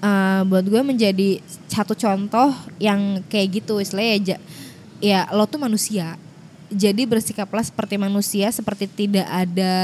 [0.03, 4.37] eh, buat gue menjadi satu contoh yang kayak gitu istilahnya ya,
[4.99, 6.17] ya lo tuh manusia
[6.67, 9.75] jadi bersikaplah seperti manusia seperti tidak ada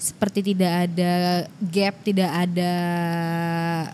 [0.00, 1.12] seperti tidak ada
[1.60, 2.72] gap tidak ada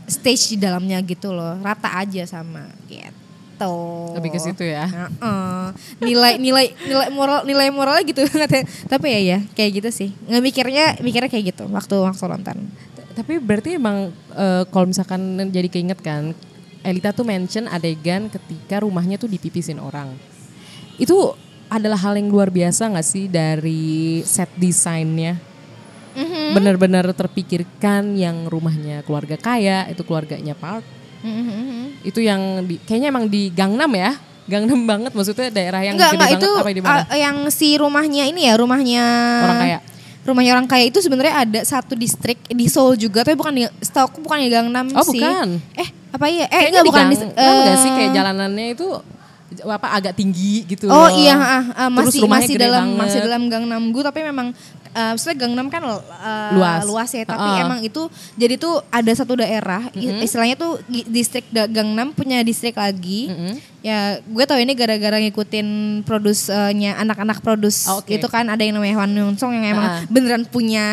[0.06, 4.84] stage di dalamnya gitu loh rata aja sama gitu Lebih ke situ ya.
[4.84, 5.64] Heeh.
[6.04, 8.20] nilai nilai nilai moral nilai moralnya gitu.
[8.92, 10.12] Tapi ya ya kayak gitu sih.
[10.28, 12.68] Nggak mikirnya mikirnya kayak gitu waktu waktu nonton.
[13.16, 16.36] Tapi berarti emang eh, kalau misalkan jadi keinget kan,
[16.84, 20.12] Elita tuh mention adegan ketika rumahnya tuh dipipisin orang.
[21.00, 21.32] Itu
[21.68, 23.84] adalah hal yang luar biasa nggak sih dari
[24.22, 25.36] set desainnya?
[26.12, 26.56] Mhm.
[26.56, 30.80] Benar-benar terpikirkan yang rumahnya keluarga kaya, itu keluarganya Park.
[31.20, 32.00] Mhm.
[32.02, 34.16] Itu yang di, kayaknya emang di Gangnam ya.
[34.46, 37.02] Gangnam banget maksudnya daerah yang Enggak gede enggak itu apa di mana?
[37.02, 39.04] uh, yang si rumahnya ini ya rumahnya
[39.42, 39.78] Orang kaya.
[40.22, 44.06] Rumahnya orang kaya itu sebenarnya ada satu distrik di Seoul juga tapi bukan di setahu
[44.06, 45.18] aku bukan di Gangnam Oh, sih.
[45.18, 45.58] bukan.
[45.74, 46.46] Eh apa iya?
[46.46, 48.86] Eh enggak di bukan di Gangnam nggak sih kayak jalanannya itu
[49.46, 51.10] apa agak tinggi gitu Oh loh.
[51.14, 52.98] iya, ah, ah, Terus masih masih dalam banget.
[53.00, 54.50] masih dalam Gangnam gu tapi memang
[54.92, 56.50] uh, maksudnya Gangnam kan uh,
[56.82, 57.10] Luas.
[57.10, 57.62] ya, tapi Ah.
[57.62, 62.74] emang itu jadi tuh ada satu daerah i- istilahnya tuh distrik da- Gangnam punya distrik
[62.74, 63.28] lagi.
[63.28, 63.54] Mm-mm.
[63.80, 65.68] Ya, gue tahu ini gara-gara ngikutin
[66.02, 68.10] produsnya anak-anak produs Oh, oke.
[68.10, 70.02] itu kan ada yang namanya Hwan Young Song yang emang Ah.
[70.08, 70.86] beneran punya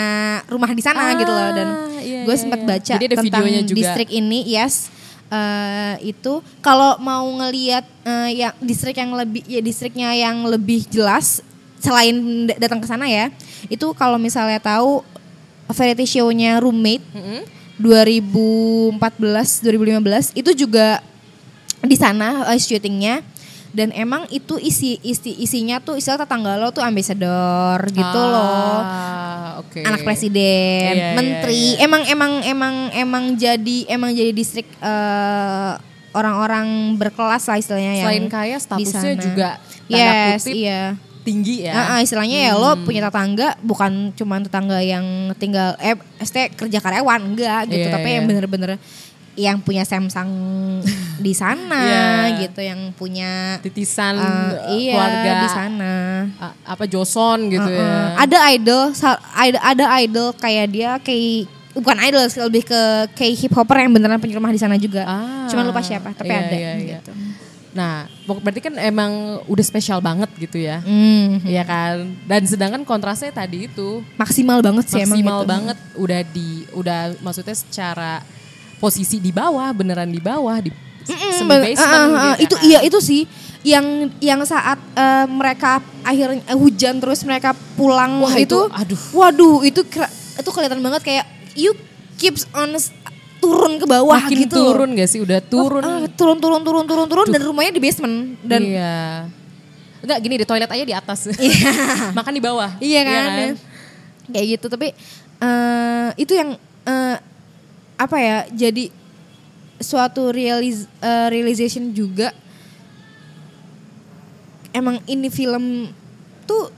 [0.46, 2.68] rumah di sana Ah, gitu loh dan iya, gue iya, sempat iya.
[2.68, 3.78] baca Jadi ada tentang videonya juga.
[3.80, 4.94] distrik ini, yes.
[5.34, 11.42] Eh, itu kalau mau ngelihat eh, yang distrik yang lebih ya distriknya yang lebih jelas
[11.82, 13.34] selain datang ke sana ya
[13.66, 15.02] itu kalau misalnya tahu
[15.74, 17.50] variety show-nya roommate Mm-mm.
[17.82, 21.02] 2014 2015 itu juga
[21.82, 23.26] di sana eh, syutingnya
[23.74, 29.60] dan emang itu isi isi isinya tuh istilah tetangga lo tuh ambassador gitu loh Ah,
[29.60, 29.82] oke.
[29.82, 31.84] anak presiden, Iya, iya, menteri, iya.
[31.84, 35.72] emang emang emang emang jadi emang jadi distrik eh,
[36.14, 39.50] orang-orang berkelas lah istilahnya yang Selain kaya statusnya juga
[39.90, 40.82] tanda yes, kutip iya.
[41.26, 41.74] tinggi ya.
[41.74, 45.04] Ah, ah, istilahnya ya lo punya tetangga bukan cuma tetangga yang
[45.36, 45.98] tinggal eh
[46.54, 48.16] kerja karyawan enggak gitu, Iya, tapi iya.
[48.22, 48.78] yang bener-bener
[49.36, 50.30] yang punya Samsung
[51.18, 51.82] di sana
[52.30, 52.40] Iya.
[52.44, 55.94] gitu, yang punya Titisan eh, iya keluarga di sana.
[56.38, 57.82] a- apa Joson gitu Heeh.
[57.82, 58.20] ya.
[58.20, 58.84] Ada idol,
[59.34, 62.82] ada, ada idol kayak dia kayak bukan idol sih, lebih ke
[63.14, 65.02] kayak hip hopper yang beneran punya rumah di sana juga.
[65.04, 66.98] Ah, Cuman lupa siapa, tapi iya, ada iya, iya.
[67.00, 67.12] gitu.
[67.74, 69.10] Nah, pok- berarti kan emang
[69.50, 70.78] udah spesial banget gitu ya.
[70.80, 72.06] Hmm, Iya kan?
[72.24, 75.50] Dan sedangkan kontrasnya tadi itu maksimal banget sih emang maksimal gitu.
[75.50, 78.22] banget udah di udah maksudnya secara
[78.84, 80.68] posisi di bawah, beneran di bawah di
[81.08, 82.68] Mm-mm, semi ben- basement ah, ah, gitu itu kan.
[82.68, 83.22] iya itu sih
[83.64, 89.00] yang yang saat eh, mereka akhirnya eh, hujan terus mereka pulang Wah, itu, itu, aduh.
[89.16, 89.82] waduh itu
[90.36, 91.72] itu kelihatan banget kayak you
[92.20, 92.76] keeps on
[93.44, 94.72] turun ke bawah Makin gitu loh.
[94.72, 95.20] turun gak sih?
[95.20, 95.84] Udah turun.
[95.84, 98.96] Ah, turun turun turun turun turun dan rumahnya di basement dan iya.
[100.00, 101.28] Enggak gini di toilet aja di atas.
[102.18, 102.72] Makan di bawah.
[102.80, 103.28] Iya kan?
[104.32, 104.96] Kayak gitu tapi
[105.44, 106.56] eh itu yang
[106.88, 107.16] eh,
[107.98, 108.90] apa ya jadi
[109.84, 112.32] suatu realiz, eh, realization juga
[114.74, 115.92] emang ini film
[116.48, 116.72] tuh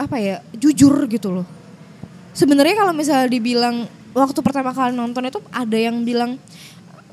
[0.00, 1.46] apa ya jujur gitu loh.
[2.32, 3.84] Sebenarnya kalau misalnya dibilang
[4.16, 6.40] waktu pertama kali nonton itu ada yang bilang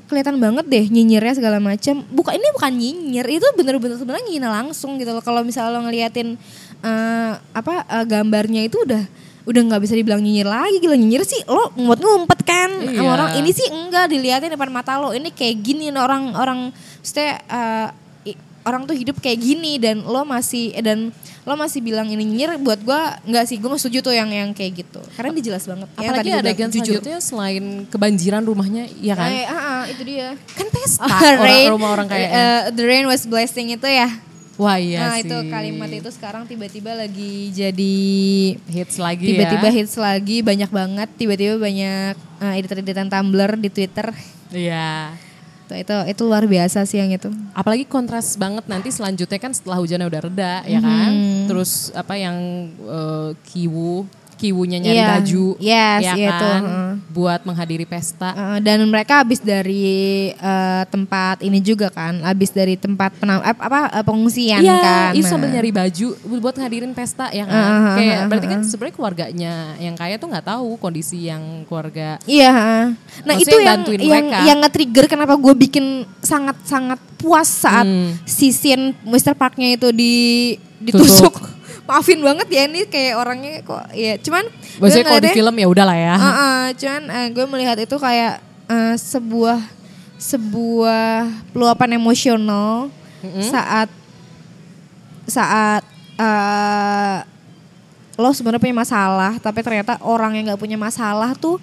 [0.08, 2.00] kelihatan banget deh nyinyirnya segala macam.
[2.08, 5.20] Bukan ini bukan nyinyir, itu bener-bener sebenarnya nyinyir langsung gitu loh.
[5.20, 6.40] Kalau misalnya lo ngeliatin
[6.80, 9.04] eh, apa eh, gambarnya itu udah
[9.48, 11.40] udah nggak bisa dibilang nyinyir lagi gila nyinyir sih.
[11.48, 12.68] Lo ngumpet-ngumpet kan.
[12.68, 13.08] Sama Iya.
[13.08, 15.10] orang ini sih enggak dilihatin depan mata lo.
[15.10, 16.68] Ini kayak gini orang orang
[17.00, 17.88] maksudnya eh,
[18.28, 21.08] i- orang tuh hidup kayak gini dan lo masih eh, dan
[21.42, 23.56] lo masih bilang ini nyinyir buat gua nggak sih.
[23.56, 25.00] Gue nggak setuju tuh yang yang kayak gitu.
[25.16, 25.88] Karena dia jelas banget.
[25.90, 29.32] Apalagi tadi bilang, yang selanjutnya selain kebanjiran rumahnya, ya kan?
[29.32, 30.36] Eh, ah, ah, itu dia.
[30.52, 31.08] Kan pesta.
[31.40, 34.12] Orang rumah orang kayak eh, the rain was blessing itu ya
[34.58, 35.30] Wah iya nah sih.
[35.30, 37.94] itu kalimat itu sekarang tiba-tiba lagi jadi
[38.66, 39.74] hits lagi tiba-tiba ya.
[39.78, 44.10] hits lagi banyak banget tiba-tiba banyak uh, editan-editan Tumblr di Twitter
[44.50, 45.14] Iya.
[45.68, 49.76] itu itu itu luar biasa sih yang itu Apalagi kontras banget nanti selanjutnya kan setelah
[49.76, 51.12] hujannya udah reda ya kan.
[51.44, 52.36] Terus apa yang
[52.72, 55.08] eh, kiwu kiwunya nyari Iya.
[55.12, 56.92] baju Yes, ya iya itu, kan heeh.
[57.10, 58.30] buat menghadiri pesta.
[58.30, 63.50] Uh, dan mereka habis dari uh, tempat ini juga kan habis dari tempat penam eh,
[63.50, 65.26] apa uh, pengungsian Iya, kan Nah.
[65.26, 67.52] sambil nyari baju buat ngadirin pesta ya kan.
[67.52, 71.26] Ah, ah, Kayak ah, berarti ah, kan sebenarnya keluarganya yang kaya tuh nggak tahu kondisi
[71.26, 72.22] yang keluarga.
[72.22, 72.86] Iya, heeh.
[73.20, 74.38] nah Maksudnya itu yang yang mereka.
[74.44, 75.84] yang nge-trigger kenapa gue bikin
[76.20, 78.14] sangat sangat puas saat Hmm.
[78.22, 79.34] si scene Mr.
[79.34, 80.14] Parknya itu di
[80.78, 81.34] ditusuk.
[81.88, 84.44] Maafin banget ya ini kayak orangnya kok ya cuman
[84.76, 86.14] Maksudnya kalau di film ya udahlah ya.
[86.14, 89.58] Uh, uh, cuman uh, gue melihat itu kayak uh, sebuah
[90.20, 92.92] sebuah peluapan emosional
[93.40, 93.88] saat
[95.24, 95.82] saat
[96.20, 97.24] uh,
[98.18, 101.56] lo sebenarnya punya masalah tapi ternyata orang yang nggak punya masalah tuh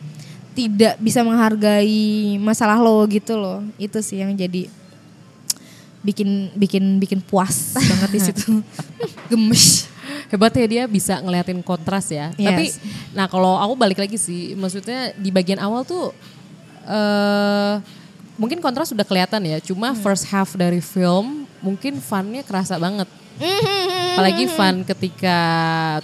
[0.56, 3.62] tidak bisa menghargai masalah lo gitu loh.
[3.78, 4.72] Itu sih yang jadi
[6.02, 8.64] bikin bikin bikin puas banget di situ.
[9.30, 9.95] Gemes
[10.26, 12.34] Hebat ya dia bisa ngeliatin kontras ya.
[12.36, 12.48] Yes.
[12.48, 12.66] Tapi
[13.14, 16.10] nah kalau aku balik lagi sih, maksudnya di bagian awal tuh
[16.86, 17.74] eh
[18.36, 19.58] mungkin kontras sudah kelihatan ya.
[19.60, 20.00] Cuma Hmm.
[20.00, 23.08] first half dari film mungkin funnya kerasa banget.
[24.16, 25.40] Apalagi fun ketika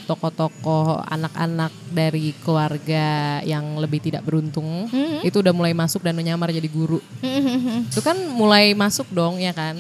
[0.04, 5.24] tokoh-tokoh anak-anak dari keluarga yang lebih tidak beruntung Hmm.
[5.24, 7.00] itu udah mulai masuk dan menyamar jadi guru.
[7.92, 9.80] itu kan mulai masuk dong ya kan.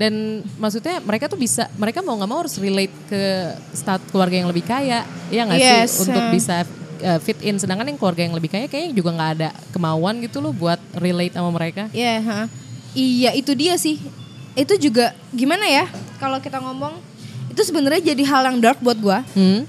[0.00, 4.48] Dan maksudnya mereka tuh bisa, mereka mau nggak mau harus relate ke stat keluarga yang
[4.48, 6.32] lebih kaya, ya nggak Yes, sih untuk uh.
[6.32, 6.64] bisa
[7.04, 7.60] uh, fit in.
[7.60, 11.36] Sedangkan yang keluarga yang lebih kaya kayaknya juga nggak ada kemauan gitu loh buat relate
[11.36, 11.92] sama mereka.
[11.92, 12.40] Iya, ha.
[12.96, 14.00] iya itu dia sih.
[14.56, 15.84] Itu juga gimana ya?
[16.16, 16.96] Kalau kita ngomong
[17.52, 19.68] itu sebenarnya jadi hal yang dark buat gua Hmm?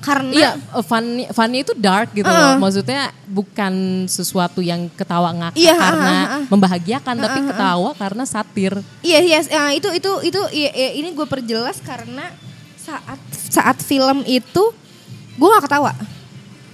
[0.00, 2.56] Karena Iya, uh, fun, funnya itu dark gitu loh.
[2.56, 3.72] Maksudnya bukan
[4.08, 6.44] sesuatu yang ketawa ngakak Iya, karena uh, uh, uh.
[6.48, 8.72] membahagiakan, tapi ketawa karena satir.
[9.00, 12.32] Iya, iya, ya, itu itu itu iya, iya, ini gue perjelas karena
[12.74, 14.64] saat saat film itu
[15.36, 15.92] gue gak ketawa.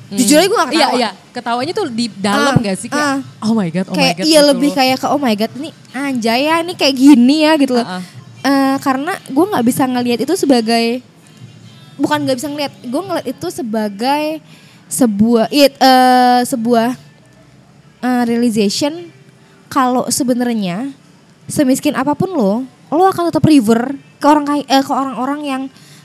[0.07, 0.79] Jujur aja gue gak Hmm.
[0.79, 0.99] Iya, ketawa.
[1.03, 1.11] iya.
[1.35, 3.19] Ketawanya tuh di dalam Ah, gak sih kayak ah.
[3.43, 4.25] oh my god, oh kayak my god.
[4.25, 4.77] iya gitu lebih loh.
[4.79, 7.83] kayak ke oh my god ini anjay ya ini kayak gini ya gitu loh.
[7.83, 8.03] Ah, ah.
[8.47, 11.03] Eh, karena gue nggak bisa ngelihat itu sebagai
[11.97, 14.25] bukan nggak bisa ngelihat gue ngeliat itu sebagai
[14.87, 16.95] sebuah it, eh, sebuah
[18.01, 19.11] eh, realization
[19.67, 20.93] kalau sebenarnya
[21.51, 22.55] semiskin apa pun lo
[22.89, 25.63] lo akan tetap river ke orang kaya- eh, ke orang-orang yang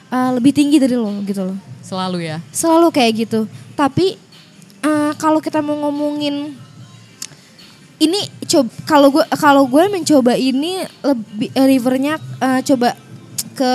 [0.10, 1.58] eh, lebih tinggi dari lo gitu loh.
[1.82, 2.38] Selalu ya.
[2.56, 3.46] selalu kayak gitu.
[3.76, 4.16] Tapi
[4.82, 6.56] eh, kalau kita mau ngomongin
[8.02, 8.18] ini
[8.50, 12.98] coba kalau gue kalau gue mencoba ini lebih eh, rivernya eh, coba
[13.54, 13.74] ke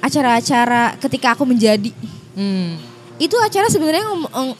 [0.00, 1.92] acara-acara ketika aku menjadi
[2.30, 2.78] Hmm.
[3.16, 4.56] itu acara sebenarnya ngom-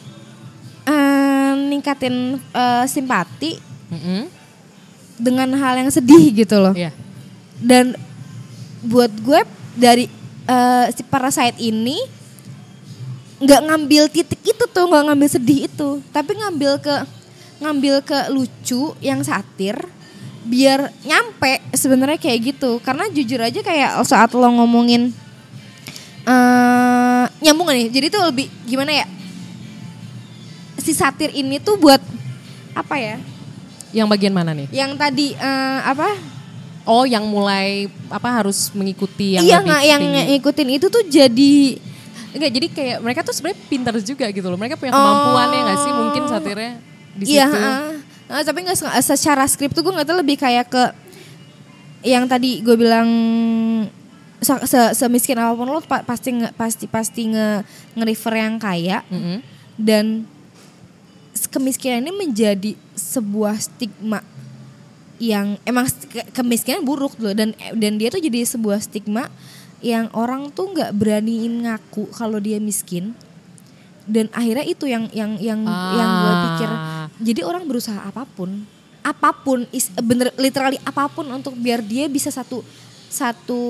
[0.82, 3.56] eh, ningkatin eh, simpati
[3.88, 4.26] Mm-mm.
[5.16, 6.90] dengan hal yang sedih gitu loh Iya.
[7.56, 7.94] dan
[8.82, 9.40] buat gue
[9.74, 10.10] dari
[10.44, 11.96] eh, si Parasite ini
[13.38, 16.94] nggak ngambil titik itu tuh nggak ngambil sedih itu tapi ngambil ke
[17.58, 19.76] ngambil ke lucu yang satir
[20.42, 25.12] biar nyampe sebenarnya kayak gitu karena jujur aja kayak saat lo ngomongin
[26.22, 29.06] eh nyambung gak nih jadi tuh lebih gimana ya
[30.76, 32.00] si satir ini tuh buat
[32.72, 33.16] apa ya
[33.90, 34.68] Yang bagian mana nih?
[34.70, 36.08] yang tadi eh, apa
[36.82, 40.00] Oh, yang mulai apa harus mengikuti yang iya lebih yang
[40.32, 41.76] ngikutin itu tuh jadi
[42.30, 44.54] Enggak, jadi kayak mereka tuh sebenarnya pintar juga gitu loh.
[44.54, 46.72] Mereka punya kemampuan ya nggak sih mungkin satirnya
[47.10, 47.34] di situ.
[47.34, 47.46] Iya.
[48.30, 50.84] Heeh, tapi nggak se- secara skrip tuh gue nggak tahu lebih kayak ke
[52.06, 53.10] yang tadi gue bilang
[54.40, 57.48] se- se- semiskin apa pun lo pa- pasti nge, pasti pasti nge
[57.94, 59.38] nge-refer yang kaya Mm-mm.
[59.76, 60.24] dan
[61.30, 64.20] s- kemiskinan ini menjadi sebuah stigma
[65.16, 65.84] yang emang
[66.30, 69.28] kemiskinan buruk loh dan dan dia tuh jadi sebuah stigma
[69.80, 73.12] yang orang tuh nggak beraniin ngaku kalau dia miskin
[74.04, 77.06] dan akhirnya itu yang yang yang yang gue pikir Ah.
[77.16, 78.64] jadi orang berusaha apa pun
[79.00, 82.60] apa pun is, bener literally apa pun untuk biar dia bisa satu
[83.10, 83.62] satu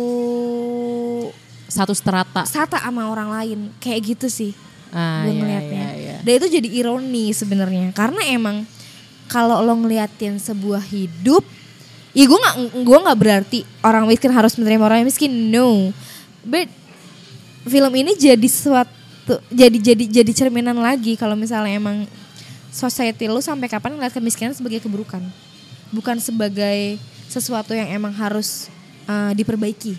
[1.70, 2.42] Satu strata.
[2.44, 4.52] sata sama orang lain kayak gitu sih
[4.90, 5.86] Ah, gue iya, ngelihatnya.
[5.94, 6.16] iya, iya.
[6.26, 8.66] Dan itu jadi ironi sebenarnya karena emang
[9.30, 11.46] kalau lo ngeliatin sebuah hidup,
[12.10, 15.94] ya gue nggak gue nggak berarti orang miskin harus menerima orang yang miskin, no.
[16.42, 16.66] But
[17.62, 22.10] film ini jadi suatu jadi jadi jadi cerminan lagi kalau misalnya emang
[22.74, 25.22] society lo sampai kapan ngeliat kemiskinan sebagai keburukan,
[25.94, 26.98] bukan sebagai
[27.30, 28.66] sesuatu yang emang harus
[29.10, 29.92] eh, diperbaiki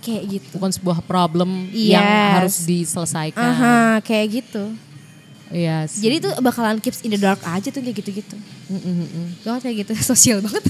[0.00, 0.48] kayak gitu.
[0.56, 1.96] Bukan sebuah problem Yes.
[1.96, 2.06] yang
[2.36, 3.40] harus diselesaikan.
[3.40, 4.72] Aha, kayak gitu.
[5.48, 6.02] Iya sih.
[6.02, 8.34] Jadi itu bakalan keeps in the dark aja tuh kayak gitu-gitu.
[8.66, 9.28] Mm, mm, mm, mm.
[9.44, 10.64] Banget kayak gitu, sosial banget.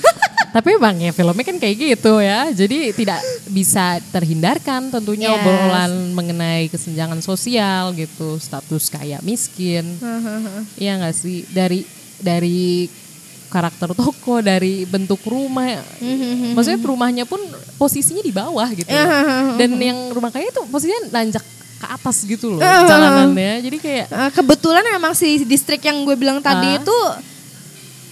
[0.51, 2.47] Tapi emang ya filmnya kan kayak gitu ya.
[2.53, 3.19] Jadi tidak
[3.49, 5.37] bisa terhindarkan tentunya Yes.
[5.41, 9.99] obrolan mengenai kesenjangan sosial gitu, status kaya miskin.
[10.77, 11.43] Iya nggak sih?
[11.49, 11.83] Dari
[12.23, 12.87] dari
[13.55, 15.79] karakter toko, dari bentuk rumah.
[16.51, 17.39] Maksudnya rumahnya pun
[17.77, 18.85] posisinya di bawah gitu.
[18.85, 19.07] loh.
[19.61, 23.63] Dan yang rumah kaya itu posisinya nanjak ke atas gitu loh jalanannya.
[23.63, 26.79] Jadi kayak Eh, kebetulan memang si distrik yang gue bilang tadi Ah.
[26.79, 26.99] itu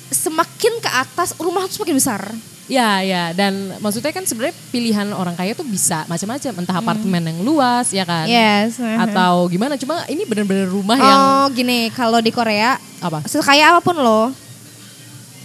[0.09, 2.23] semakin ke atas rumah tuh semakin besar.
[2.71, 7.43] Ya ya dan maksudnya kan sebenarnya pilihan orang kaya tuh bisa macam-macam entah apartemen yang
[7.43, 8.79] luas ya kan Yes.
[8.79, 13.81] atau gimana cuma ini bener-bener rumah yang Oh gini, kalau di Korea apa sekaya apa
[13.83, 14.31] pun lo,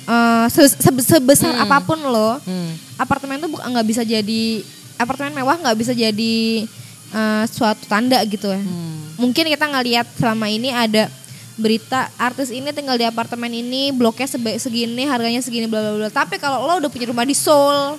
[0.08, 2.72] eh, se- se- sebesar apa pun lo, Hmm.
[2.96, 4.64] apartemen tuh nggak bisa jadi
[4.96, 6.64] apartemen mewah nggak bisa jadi
[7.08, 8.58] eh, suatu tanda gitu ya.
[8.58, 9.16] Hmm.
[9.18, 11.08] Mungkin kita ngelihat selama ini ada
[11.56, 16.38] berita artis ini tinggal di apartemen ini bloknya segini harganya segini bla bla bla tapi
[16.38, 17.98] kalau lo udah punya rumah di Seoul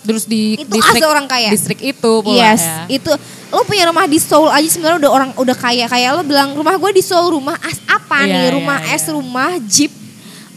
[0.00, 1.52] terus di Itu distrik orang kaya.
[1.52, 3.12] distrik itu pula yes ya itu
[3.50, 6.72] lo punya rumah di Seoul aja sebenarnya udah orang udah kaya kayak lo bilang rumah
[6.74, 8.94] gue di Seoul rumah as apa Iya, nih iya, rumah iya.
[8.94, 9.92] es rumah jeep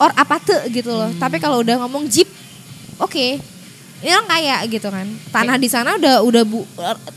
[0.02, 1.14] or apa tuh gitu loh.
[1.16, 2.26] Tapi kalau udah ngomong jeep
[2.98, 3.38] oke.
[4.02, 5.06] Ini orang kaya gitu kan.
[5.30, 6.66] Tanah di sana udah udah bu,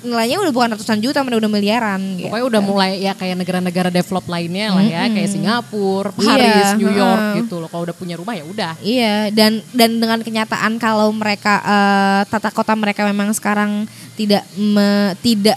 [0.04, 2.28] nilainya udah bukan ratusan juta udah miliaran gitu.
[2.28, 6.92] pokoknya udah mulai ya kayak negara-negara develop lainnya lah ya kayak Singapura Iya, Paris New
[6.92, 7.36] York heeh.
[7.40, 7.72] gitu loh.
[7.72, 8.76] Kalau udah punya rumah ya udah.
[8.84, 15.16] Iya dan dan dengan kenyataan kalau mereka eh, tata kota mereka memang sekarang tidak me,
[15.24, 15.56] tidak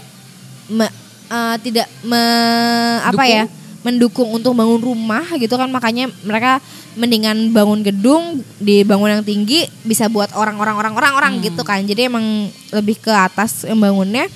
[0.72, 0.88] me,
[1.28, 2.24] eh, tidak me,
[3.04, 3.36] apa Dukung?
[3.36, 3.44] ya
[3.78, 6.58] mendukung untuk bangun rumah gitu kan makanya mereka
[6.94, 12.50] mendingan bangun gedung dibangun yang tinggi bisa buat orang-orang orang-orang orang gitu kan jadi emang
[12.70, 14.26] lebih ke atas yang bangunnya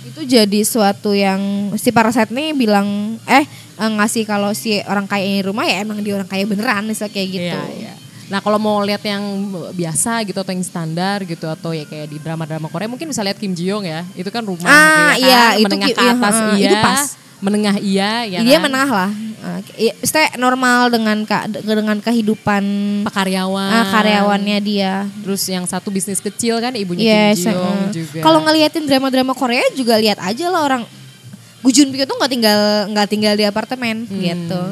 [0.00, 1.38] itu jadi suatu yang
[1.76, 3.44] si Parasite nih bilang eh
[3.76, 7.12] eh, ngasih kalau si orang kaya ini rumah ya emang dia orang kaya beneran misalnya
[7.12, 7.60] kayak gitu.
[7.60, 7.94] Iya, iya.
[8.30, 9.22] Nah kalau mau lihat yang
[9.70, 13.36] biasa gitu atau yang standar gitu atau ya kayak di drama-drama Korea mungkin bisa lihat
[13.36, 14.02] Kim Ji Young ya.
[14.16, 15.52] Itu kan rumah Ah, gitu iya, kan.
[15.52, 16.64] itu menengah Ki- ke iya, atas heeh, iya.
[16.64, 17.00] itu pas.
[17.40, 18.68] Menengah iya ya dia kan?
[18.68, 19.10] menengah lah.
[19.40, 19.96] Uh, iya,
[20.36, 21.24] normal dengan
[21.58, 22.62] dengan kehidupan
[23.02, 23.72] Pekaryawan.
[23.72, 25.08] ah, karyawannya dia.
[25.18, 27.40] Terus yang satu bisnis kecil kan ibunya Yes.
[27.40, 27.92] Kim Ji Young heeh.
[27.94, 28.18] juga.
[28.20, 30.82] Kalau ngeliatin drama-drama Korea juga lihat aja lah orang
[31.60, 34.16] Gu Junpyo tuh nggak tinggal nggak tinggal di apartemen Hmm.
[34.18, 34.62] gitu.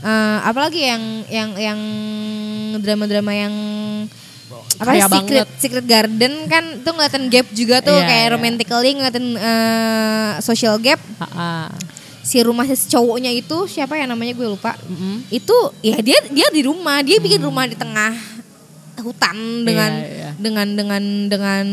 [0.00, 1.78] Eh, apalagi yang yang yang
[2.76, 3.54] drama-drama yang
[4.76, 5.48] apa Kaya secret banget.
[5.56, 8.32] secret garden kan tuh ngeliatin gap juga tuh Iya, kayak iya.
[8.32, 11.70] romantically ngeliatin eh, social gap Ha-ha.
[12.26, 15.30] Si rumah si cowoknya itu siapa ya namanya gue lupa Mm-mm.
[15.30, 18.10] itu ya dia dia di rumah dia bikin rumah di tengah
[18.98, 20.30] hutan dengan Iya, iya.
[20.34, 21.66] dengan dengan dengan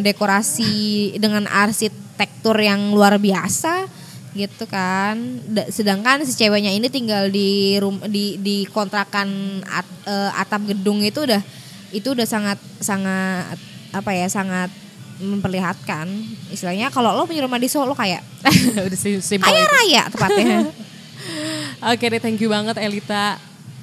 [0.00, 0.70] dekorasi
[1.16, 3.88] dengan arsitektur yang luar biasa
[4.32, 5.16] gitu kan
[5.48, 9.26] Da- sedangkan si ceweknya ini tinggal di rum di di kontrakan
[9.64, 11.40] at- eh, atap gedung itu udah
[11.90, 13.56] itu udah sangat sangat
[13.90, 14.68] apa ya sangat
[15.18, 16.06] memperlihatkan
[16.48, 18.20] istilahnya kalau lo punya rumah di Solo lo kayak
[18.86, 19.72] Udah sim- simple kaya itu.
[19.72, 20.58] raya tepatnya
[21.86, 23.36] Oke deh thank you banget Elita.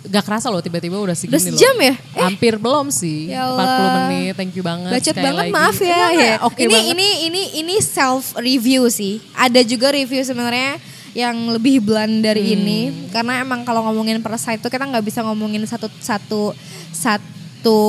[0.04, 1.48] Gak kerasa loh tiba-tiba udah segini Udah loh.
[1.54, 1.94] sejam ya?
[2.20, 3.32] Hampir belum sih.
[3.32, 3.94] Ya 40 Allah.
[4.06, 4.34] menit.
[4.34, 4.92] Thank you banget.
[4.92, 5.54] Bacot banget lagi.
[5.54, 6.00] maaf ya.
[6.12, 6.34] Ya.
[6.42, 6.92] Oke ini banget.
[6.92, 9.24] ini ini ini self review sih.
[9.32, 10.76] Ada juga review sebenarnya
[11.14, 12.56] yang lebih blunt dari Hmm.
[12.58, 12.80] ini
[13.10, 16.52] karena emang kalau ngomongin Parasite itu kita nggak bisa ngomongin satu satu
[16.92, 17.80] satu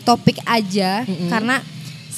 [0.00, 1.62] topik aja karena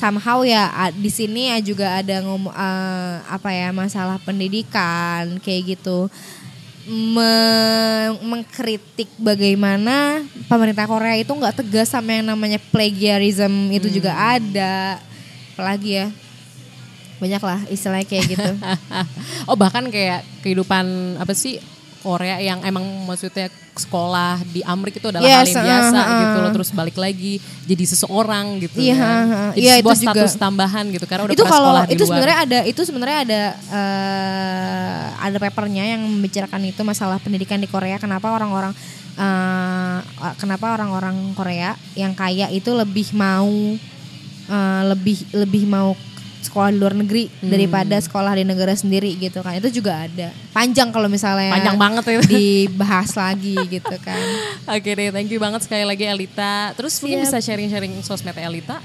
[0.00, 6.08] somehow ya di sini ya juga ada ngomong eh, apa ya masalah pendidikan kayak gitu.
[6.90, 14.96] Me- mengkritik bagaimana pemerintah Korea itu nggak tegas sama yang namanya plagiarism itu juga ada.
[15.54, 16.06] Apalagi ya
[17.20, 18.52] banyak lah istilahnya kayak gitu.
[19.48, 21.60] Oh bahkan kayak kehidupan apa sih
[22.00, 26.18] Korea yang emang maksudnya sekolah di Amerika itu adalah hal Yes, yang biasa uh, uh.
[26.20, 27.32] gitu loh terus balik lagi
[27.64, 29.04] jadi seseorang gitu Iya, ya.
[29.04, 29.50] uh, uh.
[29.52, 30.12] Jadi Iya, itu sebuah juga.
[30.16, 32.08] status tambahan gitu karena udah itu pernah kalau sekolah di itu luar.
[32.10, 33.40] sebenarnya ada itu sebenarnya ada
[33.70, 38.72] eh, ada papernya yang membicarakan itu masalah pendidikan di Korea kenapa orang-orang
[39.14, 39.98] eh,
[40.36, 43.48] kenapa orang-orang Korea yang kaya itu lebih mau
[44.50, 45.92] eh, lebih lebih mau
[46.40, 47.48] sekolah di luar negeri Hmm.
[47.48, 52.04] daripada sekolah di negara sendiri gitu kan itu juga ada panjang kalau misalnya Panjang banget
[52.10, 52.20] itu.
[52.26, 54.18] dibahas lagi gitu kan
[54.66, 56.72] Oke deh, thank you banget sekali lagi Elita.
[56.72, 58.78] Terus mungkin bisa sharing-sharing sosmed Elita.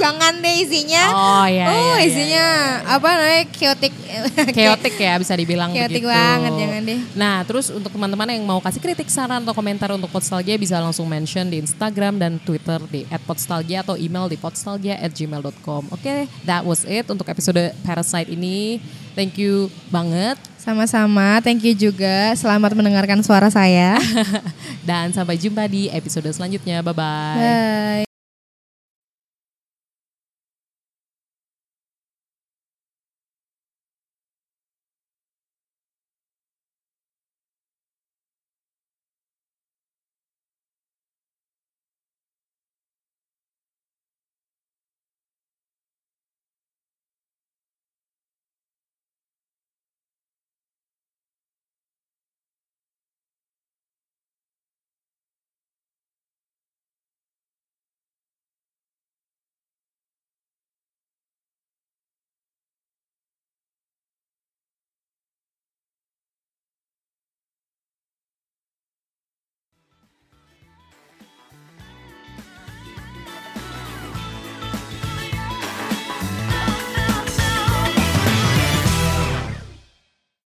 [0.00, 1.04] Jangan deh isinya.
[1.12, 2.46] Oh, iya, Oh, iya, iya, isinya
[2.88, 3.92] apa namanya chaotic.
[4.56, 6.10] Chaotic ya bisa dibilang Chaotic begitu.
[6.10, 7.00] banget, jangan deh.
[7.14, 11.06] Nah, terus untuk teman-teman yang mau kasih kritik, saran atau komentar untuk Podstalgia bisa langsung
[11.06, 15.92] mention di Instagram dan Twitter di @podstalgia atau email di podstalgia@gmail.com.
[15.94, 18.80] Oke, that was it untuk episode Parasite ini.
[19.10, 22.36] Thank you banget Sama-sama, thank you juga.
[22.36, 23.96] Selamat mendengarkan suara saya.
[24.88, 26.84] dan sampai jumpa di episode selanjutnya.
[26.84, 27.36] Bye bye.
[27.40, 28.09] Bye.